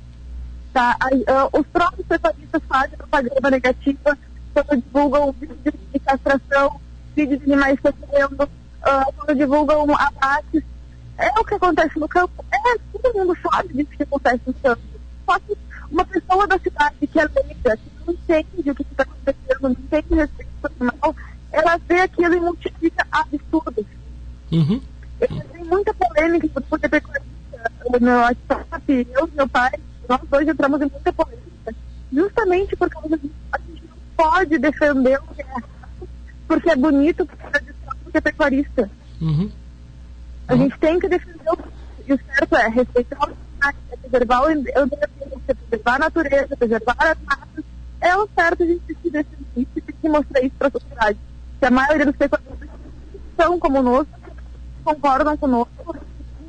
[0.73, 0.97] Tá?
[0.99, 4.17] Ah, os próprios pecuaristas fazem propaganda negativa
[4.53, 6.81] quando divulgam vídeos de castração,
[7.15, 8.49] vídeos de animais sofrendo,
[8.81, 10.63] ah, quando divulgam abates.
[11.15, 12.43] É o que acontece no campo.
[12.51, 14.81] É, todo mundo sabe disso que acontece no campo.
[15.25, 15.55] Só que
[15.91, 19.71] uma pessoa da cidade que é leiga, que não entende o que está acontecendo, não
[19.71, 21.15] entende respeito animal,
[21.51, 23.85] ela vê aquilo e multiplica absurdos.
[24.51, 24.81] Uhum.
[25.21, 27.31] Eu tenho muita polêmica por poder pecuarista
[28.01, 29.71] no WhatsApp, eu e meu pai,
[30.07, 31.75] nós dois entramos em muita polêmica,
[32.11, 33.33] justamente por causa disso.
[33.51, 35.45] A gente não pode defender o que é
[36.47, 38.89] porque é bonito, porque é tradicional, porque é pecuarista.
[39.21, 39.51] Uhum.
[40.47, 41.57] A gente tem que defender o
[42.05, 44.97] e o certo é respeitar animais, é preservar o ambiente,
[45.47, 47.63] é preservar a natureza, preservar as matas.
[48.01, 50.67] É o certo, a gente tem que defender isso e tem que mostrar isso para
[50.67, 51.19] a sociedade.
[51.59, 52.69] Que a maioria dos pecuaristas
[53.37, 54.05] são como nós,
[54.83, 55.95] concordam conosco.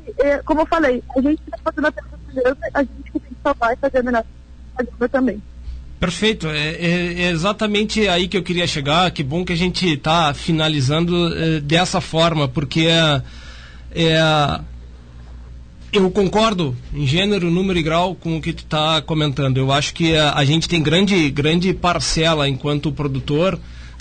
[0.07, 2.15] E, como eu falei, a gente está fazendo a terra
[2.73, 3.04] a gente
[3.45, 4.23] que que salvar e fazer melhor
[4.77, 5.41] agenda também.
[5.99, 9.09] Perfeito, é, é- é exatamente aí que eu queria chegar.
[9.11, 13.21] Que bom que a gente está finalizando eh, dessa forma, porque é,
[13.95, 14.59] é,
[15.93, 19.57] eu concordo em gênero, número e grau com o que tu está comentando.
[19.57, 23.57] Eu acho que a, a gente tem grande, grande parcela enquanto produtor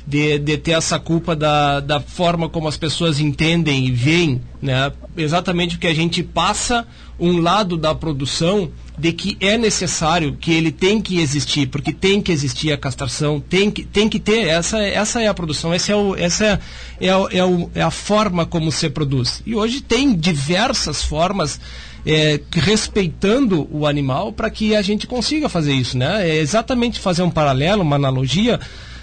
[0.06, 4.92] de, de ter essa culpa da, da forma como as pessoas entendem e veem, né?
[5.16, 6.86] Exatamente porque a gente passa
[7.18, 12.22] um lado da produção de que é necessário, que ele tem que existir, porque tem
[12.22, 15.90] que existir a castração, tem que, tem que ter, essa, essa é a produção, essa,
[15.92, 16.60] é, o, essa é,
[17.00, 17.08] é,
[17.38, 19.42] é, o- é a forma como se produz.
[19.44, 21.60] E hoje tem diversas formas
[22.06, 26.28] é, respeitando o animal para que a gente consiga fazer isso, né?
[26.28, 28.60] É exatamente fazer um paralelo, uma analogia,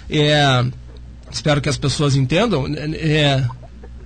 [0.08, 0.64] é,
[1.30, 2.64] espero que as pessoas entendam,
[2.94, 3.44] é,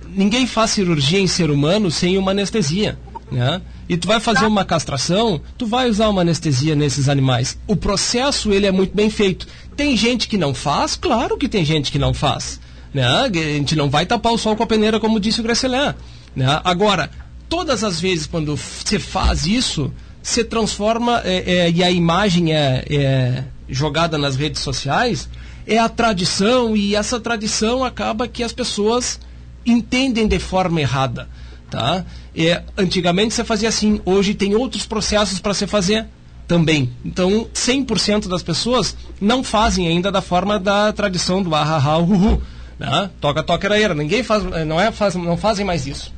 [0.09, 2.97] ninguém faz cirurgia em ser humano sem uma anestesia,
[3.31, 3.61] né?
[3.89, 7.57] E tu vai fazer uma castração, tu vai usar uma anestesia nesses animais.
[7.65, 9.47] O processo ele é muito bem feito.
[9.75, 12.59] Tem gente que não faz, claro que tem gente que não faz,
[12.93, 13.05] né?
[13.05, 15.93] A gente não vai tapar o sol com a peneira como disse o Grecelin,
[16.35, 16.59] né?
[16.63, 17.09] Agora,
[17.47, 19.91] todas as vezes quando você faz isso,
[20.21, 25.29] se transforma é, é, e a imagem é, é jogada nas redes sociais,
[25.65, 29.19] é a tradição e essa tradição acaba que as pessoas
[29.65, 31.27] entendem de forma errada,
[31.69, 32.05] tá?
[32.35, 36.05] É, antigamente você fazia assim, hoje tem outros processos para se fazer
[36.47, 36.91] também.
[37.03, 42.41] Então, 100% das pessoas não fazem ainda da forma da tradição do ahaha uhu,
[42.79, 43.09] né?
[43.19, 46.13] Toca toca eraeira, ninguém faz, não é faz, não fazem mais isso.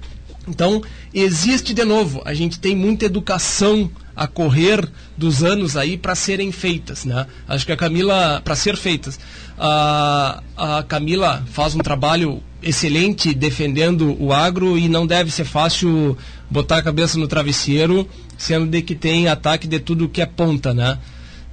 [0.48, 0.82] Então,
[1.14, 3.90] existe de novo, a gente tem muita educação
[4.20, 4.86] a correr
[5.18, 7.26] dos anos aí para serem feitas, né?
[7.48, 9.18] Acho que a Camila, para ser feitas,
[9.58, 16.18] a, a Camila faz um trabalho excelente defendendo o agro e não deve ser fácil
[16.50, 18.06] botar a cabeça no travesseiro,
[18.38, 20.98] sendo de que tem ataque de tudo que é ponta, né?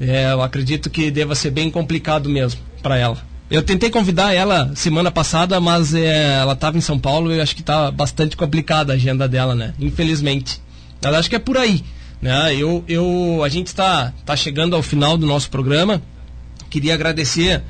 [0.01, 3.18] É, eu acredito que deva ser bem complicado mesmo para ela.
[3.48, 7.55] Eu tentei convidar ela semana passada, mas é, ela estava em São Paulo e acho
[7.55, 9.72] que está bastante complicada a agenda dela, né?
[9.78, 10.60] Infelizmente.
[11.01, 11.84] Mas acho que é por aí.
[12.20, 12.55] Né?
[12.56, 16.02] Eu, eu, a gente está tá chegando ao final do nosso programa.
[16.70, 17.62] Queria agradecer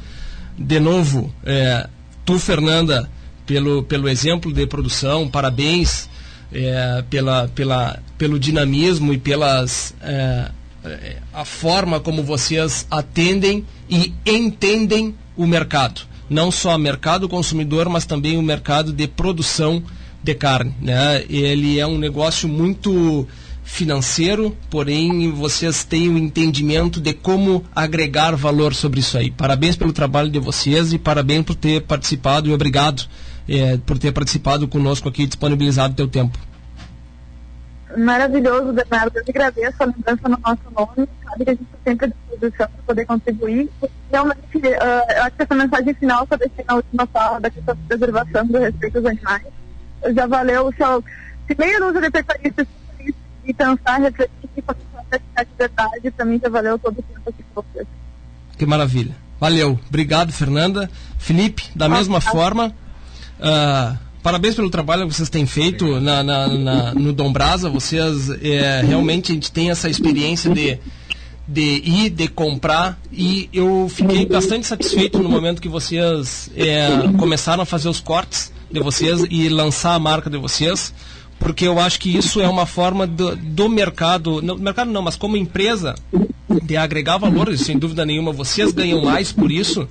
[0.58, 1.88] de novo é,
[2.24, 3.10] tu, Fernanda,
[3.44, 5.28] pelo, pelo exemplo de produção.
[5.28, 6.08] Parabéns
[6.52, 10.50] é, pela, pela, pelo dinamismo e pelas é,
[10.84, 16.02] é a forma como vocês atendem e entendem o mercado.
[16.28, 19.82] Não só o mercado consumidor, mas também o mercado de produção
[20.22, 20.74] de carne.
[20.80, 21.24] Né?
[21.28, 23.26] Ele é um negócio muito
[23.66, 29.30] financeiro, porém vocês têm o um entendimento de como agregar valor sobre isso aí.
[29.30, 33.02] Parabéns pelo trabalho de vocês e parabéns por ter participado e obrigado
[33.48, 36.38] é, por ter participado conosco aqui e disponibilizado o teu tempo.
[37.98, 39.18] Maravilhoso, Bernardo.
[39.18, 41.08] Eu te agradeço a lembrança no nosso nome.
[41.24, 43.68] Sabe que a gente está sempre à disposição para poder contribuir.
[44.12, 47.74] Realmente, uh, eu acho que essa mensagem final só deixei na última fala da questão
[47.74, 49.42] da preservação do respeito aos animais.
[50.14, 51.02] Já valeu o seu.
[51.48, 52.66] Se meio de pecuaristas
[53.46, 54.86] e pensar, refletir e fazer
[55.38, 57.86] de verdade, para mim já valeu todo o tempo com vocês.
[58.58, 59.14] Que maravilha.
[59.38, 59.78] Valeu.
[59.88, 60.90] Obrigado, Fernanda.
[61.18, 62.30] Felipe, da ah, mesma tá.
[62.30, 62.74] forma.
[63.38, 67.68] Uh, parabéns pelo trabalho que vocês têm feito na, na, na no Dom Brasa.
[67.68, 70.78] Vocês é, realmente a gente tem essa experiência de,
[71.46, 72.98] de ir, de comprar.
[73.12, 78.52] E eu fiquei bastante satisfeito no momento que vocês é, começaram a fazer os cortes
[78.70, 80.92] de vocês e lançar a marca de vocês
[81.38, 85.36] porque eu acho que isso é uma forma do, do mercado, mercado não, mas como
[85.36, 85.94] empresa,
[86.62, 89.88] de agregar valor, sem dúvida nenhuma, vocês ganham mais por isso,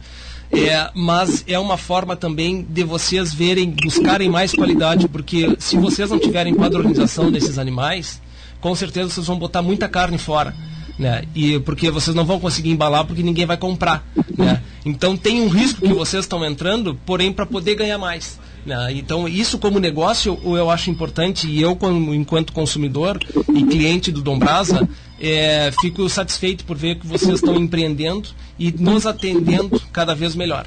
[0.52, 6.10] é, mas é uma forma também de vocês verem, buscarem mais qualidade, porque se vocês
[6.10, 8.22] não tiverem padronização desses animais,
[8.62, 10.56] com certeza vocês vão botar muita carne fora.
[10.98, 11.24] Né?
[11.36, 14.02] E porque vocês não vão conseguir embalar porque ninguém vai comprar,
[14.38, 14.62] né?
[14.86, 18.40] Então tem um risco que vocês estão entrando, porém para poder ganhar mais.
[18.66, 18.94] Né?
[18.94, 21.78] Então, isso como negócio eu acho importante e eu,
[22.14, 23.20] enquanto consumidor
[23.54, 24.88] e cliente do Dombrasa,
[25.20, 30.66] é, fico satisfeito por ver que vocês estão empreendendo e nos atendendo cada vez melhor.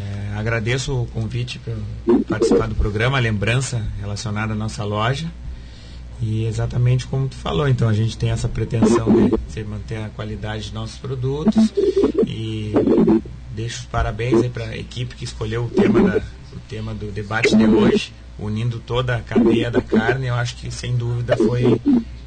[0.00, 1.74] É, agradeço o convite para
[2.28, 5.30] participar do programa, a lembrança relacionada à nossa loja.
[6.20, 9.06] E exatamente como tu falou, então a gente tem essa pretensão
[9.54, 11.72] de manter a qualidade de nossos produtos
[12.26, 12.72] e
[13.54, 16.22] deixo os parabéns para a equipe que escolheu o tema da,
[16.68, 20.96] tema do debate de hoje, unindo toda a cadeia da carne, eu acho que sem
[20.96, 21.80] dúvida foi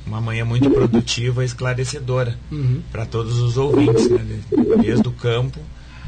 [0.06, 2.82] uma manhã muito produtiva e esclarecedora uhum.
[2.92, 4.42] para todos os ouvintes, né?
[4.82, 5.60] desde o campo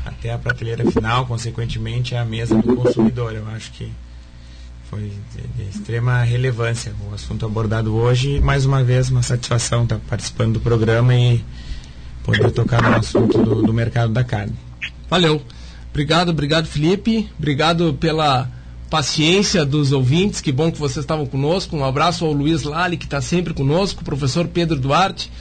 [0.06, 3.34] até a prateleira final, consequentemente a mesa do consumidor.
[3.34, 3.92] Eu acho que
[4.90, 5.12] foi
[5.56, 8.40] de, extrema relevância o assunto abordado hoje.
[8.42, 11.44] Mais uma vez, uma satisfação estar participando do programa e
[12.24, 14.54] poder tocar no assunto do, do mercado da carne.
[15.10, 15.42] Valeu.
[15.94, 17.30] Obrigado, obrigado, Felipe.
[17.38, 18.50] Obrigado pela
[18.90, 20.42] paciência dos ouvintes.
[20.42, 21.78] Que bom que vocês estavam conosco.
[21.78, 25.32] Um abraço ao Luiz Lali, que está sempre conosco, professor Pedro Duarte,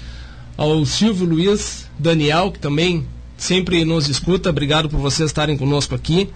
[0.54, 4.50] ao Silvio Luiz Daniel, que também sempre nos escuta.
[4.50, 6.28] Obrigado por vocês estarem conosco aqui.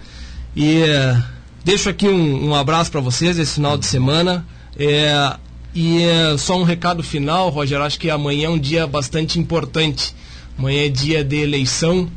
[0.56, 1.22] E é,
[1.62, 4.46] deixo aqui um, um abraço para vocês esse final de semana.
[4.78, 5.36] É,
[5.74, 7.82] e é, só um recado final, Roger.
[7.82, 10.14] Acho que amanhã é um dia bastante importante.
[10.58, 12.08] Amanhã é dia de eleição.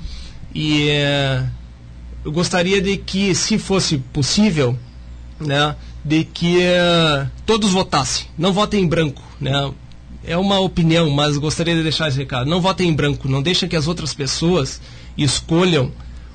[0.55, 1.43] E é,
[2.23, 4.77] eu gostaria de que, se fosse possível,
[5.39, 8.25] né, de que uh, todos votassem.
[8.37, 9.71] Não votem em branco, né?
[10.23, 12.49] É uma opinião, mas gostaria de deixar esse recado.
[12.49, 14.81] Não votem em branco, não deixem que as outras pessoas
[15.17, 15.91] escolham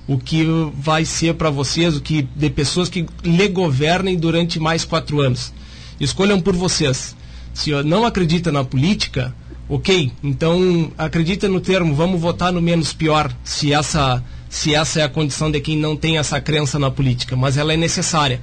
[0.07, 0.45] o que
[0.77, 5.53] vai ser para vocês, o que de pessoas que lhe governem durante mais quatro anos.
[6.01, 7.17] Escolham por vocês.
[7.53, 9.35] Se não acredita na política,
[9.69, 14.23] ok, então acredita no termo, vamos votar no menos pior, se essa
[14.55, 17.75] se essa é a condição de quem não tem essa crença na política, mas ela
[17.75, 18.41] é necessária.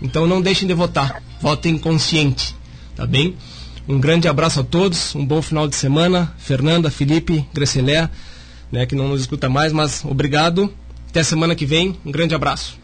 [0.00, 2.54] Então não deixem de votar, votem consciente,
[2.94, 3.34] tá bem?
[3.88, 6.34] Um grande abraço a todos, um bom final de semana.
[6.36, 8.10] Fernanda, Felipe, Grecelé,
[8.70, 10.70] né, que não nos escuta mais, mas obrigado.
[11.08, 12.83] Até semana que vem, um grande abraço.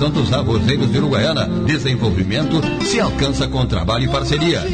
[0.00, 1.46] Associação dos Arrozeiros de Uruguaiana.
[1.66, 4.64] Desenvolvimento se alcança com trabalho e parceria.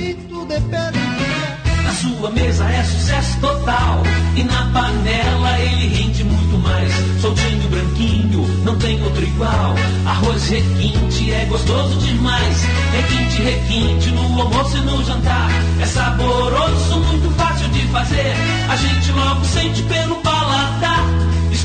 [1.82, 4.04] Na sua mesa é sucesso total.
[4.36, 6.92] E na panela ele rende muito mais.
[7.20, 9.74] Soltinho, branquinho, não tem outro igual.
[10.06, 12.62] Arroz requinte é gostoso demais.
[12.92, 15.50] Requinte, requinte no almoço e no jantar.
[15.80, 18.32] É saboroso, muito fácil de fazer.
[18.68, 21.04] A gente logo sente pelo paladar.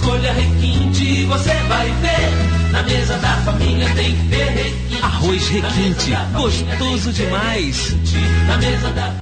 [0.01, 2.71] Escolha requinte você vai ver.
[2.71, 5.03] Na mesa da família tem que ter requinte.
[5.03, 7.95] Arroz requinte, gostoso demais.
[8.47, 9.13] Na mesa da.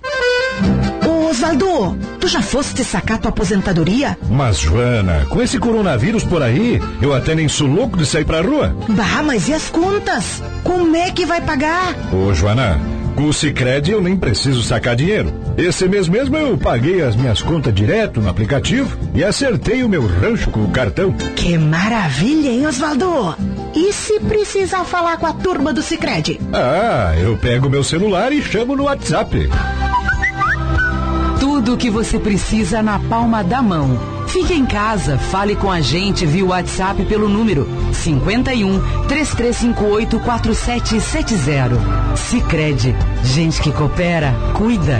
[1.05, 4.17] Ô Osvaldo, tu já foste sacar tua aposentadoria?
[4.29, 8.41] Mas, Joana, com esse coronavírus por aí, eu até nem sou louco de sair pra
[8.41, 8.73] rua.
[8.87, 10.41] Bah, mas e as contas?
[10.63, 11.93] Como é que vai pagar?
[12.13, 12.79] Ô, Joana,
[13.15, 15.33] com o Cicred eu nem preciso sacar dinheiro.
[15.57, 20.05] Esse mês mesmo eu paguei as minhas contas direto no aplicativo e acertei o meu
[20.05, 21.11] rancho com o cartão.
[21.35, 23.35] Que maravilha, hein, Osvaldo?
[23.75, 26.39] E se precisar falar com a turma do Cicred?
[26.53, 29.49] Ah, eu pego meu celular e chamo no WhatsApp.
[31.39, 34.18] Tudo o que você precisa na palma da mão.
[34.29, 42.15] Fique em casa, fale com a gente via WhatsApp pelo número 51 3358 4770.
[42.15, 44.99] Sicredi, gente que coopera, cuida.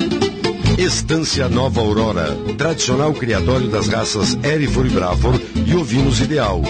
[0.78, 6.60] Estância Nova Aurora, tradicional criatório das raças Erifor e Brafor e ovinos ideal.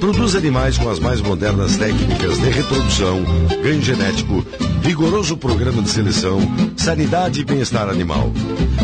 [0.00, 3.22] Produz animais com as mais modernas técnicas de reprodução,
[3.62, 4.44] ganho genético,
[4.82, 6.40] rigoroso programa de seleção,
[6.76, 8.32] sanidade e bem-estar animal.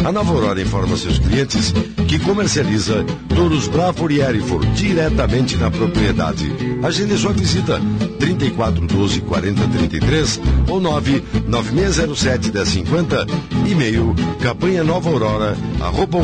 [0.05, 1.73] A Nova Aurora informa seus clientes
[2.09, 3.05] que comercializa
[3.35, 6.53] touros Brafor e Erifor diretamente na propriedade.
[6.83, 7.81] Agende sua visita
[8.19, 13.27] 3412 4033 ou 99607 1050
[13.67, 16.19] e-mail campanha nova aurora arroba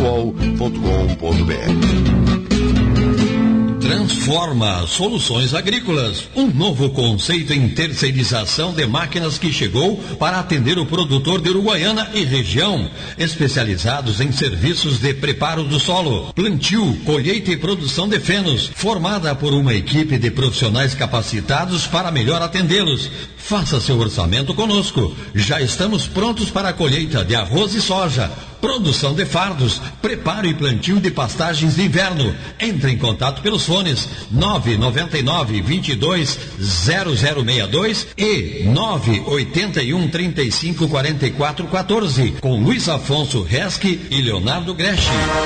[3.91, 10.87] Transforma Soluções Agrícolas, um novo conceito em terceirização de máquinas que chegou para atender o
[10.87, 12.89] produtor de Uruguaiana e região,
[13.19, 19.53] especializados em serviços de preparo do solo, plantio, colheita e produção de fenos, formada por
[19.53, 23.11] uma equipe de profissionais capacitados para melhor atendê-los.
[23.43, 25.15] Faça seu orçamento conosco.
[25.35, 28.31] Já estamos prontos para a colheita de arroz e soja
[28.61, 32.35] produção de fardos, preparo e plantio de pastagens de inverno.
[32.59, 42.89] Entre em contato pelos fones 999 22 0062 e 981 35 44 14 com Luiz
[42.89, 45.11] Afonso Resque e Leonardo Greschi.